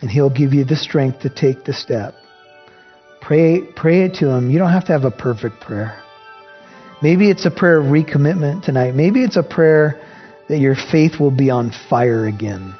And 0.00 0.10
he'll 0.10 0.30
give 0.30 0.52
you 0.52 0.64
the 0.64 0.76
strength 0.76 1.20
to 1.20 1.30
take 1.30 1.64
the 1.64 1.72
step. 1.72 2.14
Pray, 3.26 3.62
pray 3.74 4.02
it 4.02 4.14
to 4.20 4.30
Him. 4.30 4.50
You 4.50 4.60
don't 4.60 4.70
have 4.70 4.84
to 4.84 4.92
have 4.92 5.04
a 5.04 5.10
perfect 5.10 5.60
prayer. 5.60 6.00
Maybe 7.02 7.28
it's 7.28 7.44
a 7.44 7.50
prayer 7.50 7.78
of 7.78 7.86
recommitment 7.86 8.62
tonight. 8.62 8.94
Maybe 8.94 9.24
it's 9.24 9.36
a 9.36 9.42
prayer 9.42 10.00
that 10.48 10.58
your 10.58 10.76
faith 10.76 11.18
will 11.18 11.32
be 11.32 11.50
on 11.50 11.72
fire 11.90 12.26
again. 12.26 12.72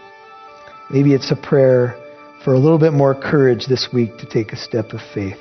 Maybe 0.89 1.15
it's 1.15 1.33
a 1.33 1.37
prayer 1.37 1.97
for 2.45 2.55
a 2.55 2.59
little 2.61 2.79
bit 2.79 2.93
more 2.93 3.13
courage 3.13 3.67
this 3.67 3.89
week 3.93 4.19
to 4.19 4.27
take 4.27 4.53
a 4.53 4.57
step 4.57 4.93
of 4.93 5.01
faith. 5.13 5.39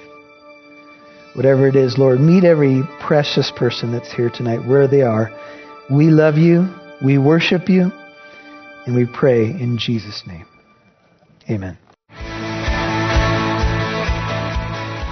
Whatever 1.36 1.68
it 1.68 1.76
is, 1.76 2.00
Lord, 2.00 2.20
meet 2.20 2.44
every 2.44 2.82
precious 3.00 3.52
person 3.56 3.92
that's 3.92 4.12
here 4.12 4.32
tonight 4.32 4.68
where 4.68 4.88
they 4.88 5.04
are. 5.04 5.30
We 5.92 6.10
love 6.10 6.36
you, 6.38 6.68
we 7.04 7.20
worship 7.20 7.70
you, 7.70 7.92
and 8.88 8.96
we 8.96 9.06
pray 9.06 9.46
in 9.46 9.78
Jesus' 9.78 10.24
name. 10.26 10.48
Amen. 11.48 11.78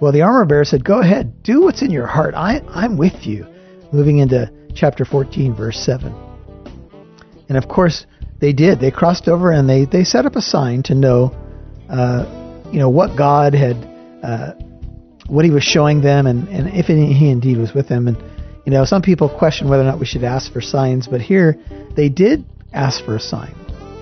Well, 0.00 0.12
the 0.12 0.22
armor 0.22 0.44
bearer 0.44 0.64
said, 0.64 0.84
Go 0.84 1.00
ahead, 1.00 1.42
do 1.42 1.62
what's 1.62 1.82
in 1.82 1.90
your 1.90 2.06
heart. 2.06 2.34
I, 2.34 2.62
I'm 2.68 2.96
with 2.96 3.26
you. 3.26 3.46
Moving 3.92 4.18
into 4.18 4.50
chapter 4.74 5.04
14, 5.04 5.54
verse 5.54 5.78
7. 5.78 6.12
And 7.48 7.56
of 7.56 7.68
course, 7.68 8.06
they 8.40 8.52
did. 8.52 8.80
They 8.80 8.90
crossed 8.90 9.28
over 9.28 9.50
and 9.50 9.68
they, 9.68 9.84
they 9.84 10.04
set 10.04 10.26
up 10.26 10.36
a 10.36 10.42
sign 10.42 10.82
to 10.84 10.94
know, 10.94 11.32
uh, 11.88 12.60
you 12.72 12.78
know, 12.78 12.90
what 12.90 13.16
God 13.16 13.54
had, 13.54 13.76
uh, 14.22 14.52
what 15.28 15.44
He 15.44 15.50
was 15.50 15.62
showing 15.62 16.00
them, 16.00 16.26
and, 16.26 16.48
and 16.48 16.68
if 16.74 16.86
He 16.86 17.30
indeed 17.30 17.58
was 17.58 17.72
with 17.72 17.88
them. 17.88 18.08
And 18.08 18.16
you 18.66 18.72
know, 18.72 18.84
some 18.84 19.02
people 19.02 19.28
question 19.28 19.68
whether 19.68 19.82
or 19.82 19.86
not 19.86 20.00
we 20.00 20.06
should 20.06 20.24
ask 20.24 20.52
for 20.52 20.60
signs, 20.60 21.06
but 21.06 21.20
here 21.20 21.58
they 21.96 22.08
did 22.08 22.44
ask 22.72 23.04
for 23.04 23.14
a 23.14 23.20
sign, 23.20 23.54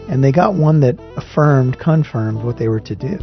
and 0.09 0.22
they 0.22 0.33
got 0.33 0.55
one 0.55 0.81
that 0.81 0.98
affirmed, 1.16 1.78
confirmed 1.78 2.42
what 2.42 2.59
they 2.59 2.68
were 2.68 2.81
to 2.81 2.94
do. 2.94 3.18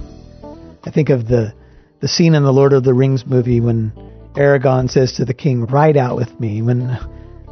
I 0.83 0.91
think 0.91 1.09
of 1.09 1.27
the 1.27 1.53
the 1.99 2.07
scene 2.07 2.35
in 2.35 2.43
the 2.43 2.53
Lord 2.53 2.73
of 2.73 2.83
the 2.83 2.93
Rings 2.93 3.25
movie 3.25 3.59
when 3.59 3.91
Aragorn 4.35 4.89
says 4.89 5.13
to 5.13 5.25
the 5.25 5.33
king, 5.33 5.65
"Ride 5.65 5.97
out 5.97 6.15
with 6.15 6.39
me." 6.39 6.61
When 6.61 6.97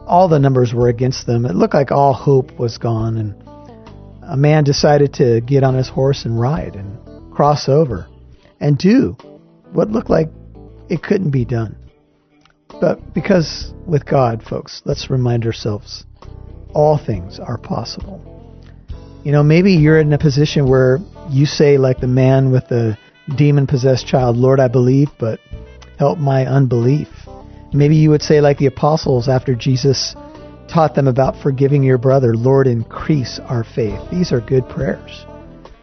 all 0.05 0.27
the 0.27 0.39
numbers 0.39 0.73
were 0.73 0.87
against 0.87 1.25
them, 1.25 1.45
it 1.45 1.55
looked 1.55 1.73
like 1.73 1.91
all 1.91 2.13
hope 2.13 2.57
was 2.57 2.77
gone, 2.77 3.17
and 3.17 3.35
a 4.23 4.37
man 4.37 4.63
decided 4.63 5.13
to 5.13 5.41
get 5.41 5.63
on 5.63 5.73
his 5.73 5.89
horse 5.89 6.25
and 6.25 6.39
ride 6.39 6.75
and 6.75 6.97
cross 7.33 7.67
over 7.67 8.07
and 8.59 8.77
do 8.77 9.15
what 9.73 9.91
looked 9.91 10.09
like 10.09 10.29
it 10.89 11.03
couldn't 11.03 11.31
be 11.31 11.45
done. 11.45 11.75
But 12.79 13.13
because 13.13 13.73
with 13.85 14.05
God, 14.05 14.43
folks, 14.43 14.81
let's 14.85 15.09
remind 15.09 15.45
ourselves 15.45 16.05
all 16.73 16.97
things 16.97 17.39
are 17.39 17.57
possible. 17.57 18.21
You 19.23 19.31
know, 19.31 19.43
maybe 19.43 19.73
you're 19.73 19.99
in 19.99 20.13
a 20.13 20.17
position 20.17 20.69
where 20.69 20.99
you 21.29 21.45
say, 21.45 21.77
like 21.77 21.99
the 21.99 22.07
man 22.07 22.51
with 22.51 22.67
the 22.69 22.97
demon 23.35 23.67
possessed 23.67 24.07
child, 24.07 24.37
Lord, 24.37 24.59
I 24.59 24.67
believe, 24.67 25.09
but 25.19 25.39
help 25.97 26.17
my 26.17 26.45
unbelief. 26.45 27.09
Maybe 27.73 27.95
you 27.95 28.09
would 28.09 28.21
say, 28.21 28.39
like 28.39 28.57
the 28.57 28.67
apostles 28.67 29.27
after 29.27 29.55
Jesus 29.55 30.15
taught 30.67 30.95
them 30.95 31.07
about 31.07 31.41
forgiving 31.41 31.83
your 31.83 31.97
brother, 31.97 32.35
Lord, 32.35 32.67
increase 32.67 33.39
our 33.39 33.63
faith. 33.63 33.99
These 34.11 34.31
are 34.31 34.41
good 34.41 34.67
prayers. 34.69 35.25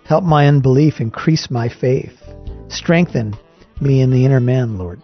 Help 0.05 0.25
my 0.25 0.47
unbelief, 0.47 1.01
increase 1.01 1.51
my 1.51 1.69
faith. 1.69 2.13
Strengthen 2.69 3.35
me 3.81 4.01
in 4.01 4.11
the 4.11 4.25
inner 4.25 4.41
man, 4.41 4.79
Lord. 4.79 5.01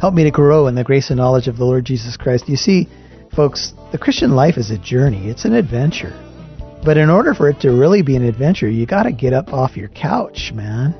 Help 0.00 0.14
me 0.14 0.24
to 0.24 0.30
grow 0.30 0.66
in 0.66 0.74
the 0.74 0.84
grace 0.84 1.10
and 1.10 1.18
knowledge 1.18 1.48
of 1.48 1.56
the 1.56 1.64
Lord 1.64 1.84
Jesus 1.84 2.16
Christ. 2.16 2.48
You 2.48 2.56
see, 2.56 2.88
folks, 3.34 3.72
the 3.92 3.98
Christian 3.98 4.34
life 4.34 4.56
is 4.56 4.70
a 4.70 4.78
journey, 4.78 5.28
it's 5.28 5.44
an 5.44 5.54
adventure. 5.54 6.12
But 6.84 6.98
in 6.98 7.08
order 7.08 7.32
for 7.32 7.48
it 7.48 7.60
to 7.60 7.70
really 7.70 8.02
be 8.02 8.16
an 8.16 8.24
adventure, 8.24 8.68
you 8.68 8.84
got 8.84 9.04
to 9.04 9.12
get 9.12 9.32
up 9.32 9.52
off 9.52 9.76
your 9.76 9.88
couch, 9.88 10.52
man. 10.54 10.94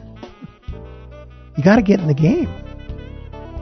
You 1.57 1.62
got 1.62 1.77
to 1.77 1.83
get 1.83 2.01
in 2.01 2.07
the 2.07 2.14
game. 2.14 2.49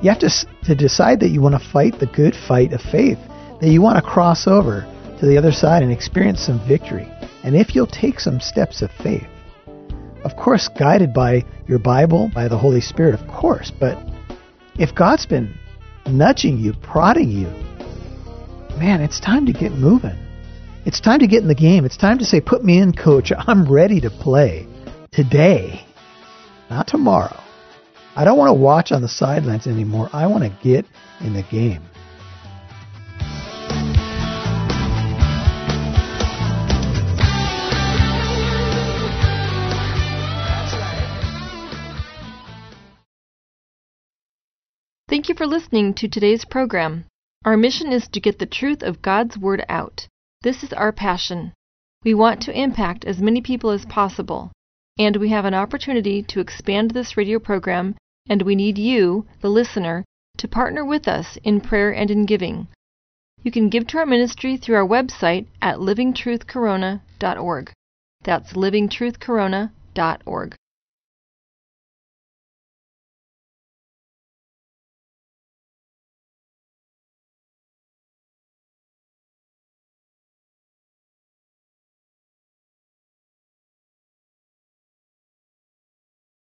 You 0.02 0.10
have 0.10 0.18
to, 0.20 0.30
to 0.64 0.74
decide 0.74 1.20
that 1.20 1.28
you 1.28 1.40
want 1.40 1.60
to 1.60 1.70
fight 1.70 2.00
the 2.00 2.06
good 2.06 2.34
fight 2.34 2.72
of 2.72 2.80
faith, 2.80 3.18
that 3.60 3.68
you 3.68 3.80
want 3.80 4.02
to 4.02 4.10
cross 4.10 4.46
over 4.46 4.80
to 5.20 5.26
the 5.26 5.38
other 5.38 5.52
side 5.52 5.82
and 5.82 5.92
experience 5.92 6.40
some 6.40 6.66
victory. 6.66 7.08
And 7.44 7.54
if 7.54 7.74
you'll 7.74 7.86
take 7.86 8.18
some 8.18 8.40
steps 8.40 8.82
of 8.82 8.90
faith, 9.02 9.26
of 10.24 10.36
course, 10.36 10.68
guided 10.78 11.12
by 11.12 11.44
your 11.68 11.78
Bible, 11.78 12.30
by 12.34 12.48
the 12.48 12.58
Holy 12.58 12.80
Spirit, 12.80 13.20
of 13.20 13.28
course, 13.28 13.70
but 13.78 13.98
if 14.78 14.94
God's 14.94 15.26
been 15.26 15.54
nudging 16.06 16.58
you, 16.58 16.72
prodding 16.82 17.30
you, 17.30 17.46
man, 18.78 19.00
it's 19.00 19.20
time 19.20 19.46
to 19.46 19.52
get 19.52 19.72
moving. 19.72 20.18
It's 20.84 21.00
time 21.00 21.20
to 21.20 21.28
get 21.28 21.42
in 21.42 21.48
the 21.48 21.54
game. 21.54 21.84
It's 21.84 21.96
time 21.96 22.18
to 22.18 22.24
say, 22.24 22.40
put 22.40 22.64
me 22.64 22.78
in, 22.78 22.92
coach. 22.92 23.30
I'm 23.36 23.70
ready 23.70 24.00
to 24.00 24.10
play 24.10 24.66
today, 25.12 25.84
not 26.70 26.88
tomorrow. 26.88 27.38
I 28.14 28.24
don't 28.24 28.36
want 28.36 28.50
to 28.50 28.60
watch 28.60 28.92
on 28.92 29.00
the 29.00 29.08
sidelines 29.08 29.66
anymore. 29.66 30.10
I 30.12 30.26
want 30.26 30.44
to 30.44 30.50
get 30.62 30.84
in 31.20 31.32
the 31.32 31.42
game. 31.42 31.82
Thank 45.08 45.30
you 45.30 45.34
for 45.34 45.46
listening 45.46 45.94
to 45.94 46.08
today's 46.08 46.44
program. 46.44 47.06
Our 47.46 47.56
mission 47.56 47.92
is 47.92 48.08
to 48.08 48.20
get 48.20 48.38
the 48.38 48.46
truth 48.46 48.82
of 48.82 49.00
God's 49.00 49.38
Word 49.38 49.64
out. 49.70 50.06
This 50.42 50.62
is 50.62 50.72
our 50.74 50.92
passion. 50.92 51.54
We 52.04 52.12
want 52.12 52.42
to 52.42 52.58
impact 52.58 53.06
as 53.06 53.20
many 53.20 53.40
people 53.40 53.70
as 53.70 53.86
possible, 53.86 54.52
and 54.98 55.16
we 55.16 55.30
have 55.30 55.44
an 55.44 55.54
opportunity 55.54 56.22
to 56.24 56.40
expand 56.40 56.90
this 56.90 57.16
radio 57.16 57.38
program 57.38 57.94
and 58.28 58.42
we 58.42 58.54
need 58.54 58.78
you, 58.78 59.26
the 59.40 59.48
listener, 59.48 60.04
to 60.38 60.48
partner 60.48 60.84
with 60.84 61.08
us 61.08 61.36
in 61.44 61.60
prayer 61.60 61.92
and 61.92 62.10
in 62.10 62.24
giving. 62.24 62.68
You 63.42 63.50
can 63.50 63.68
give 63.68 63.86
to 63.88 63.98
our 63.98 64.06
ministry 64.06 64.56
through 64.56 64.76
our 64.76 64.86
website 64.86 65.46
at 65.60 65.78
livingtruthcorona.org. 65.78 67.72
That's 68.22 68.52
livingtruthcorona.org. 68.52 70.54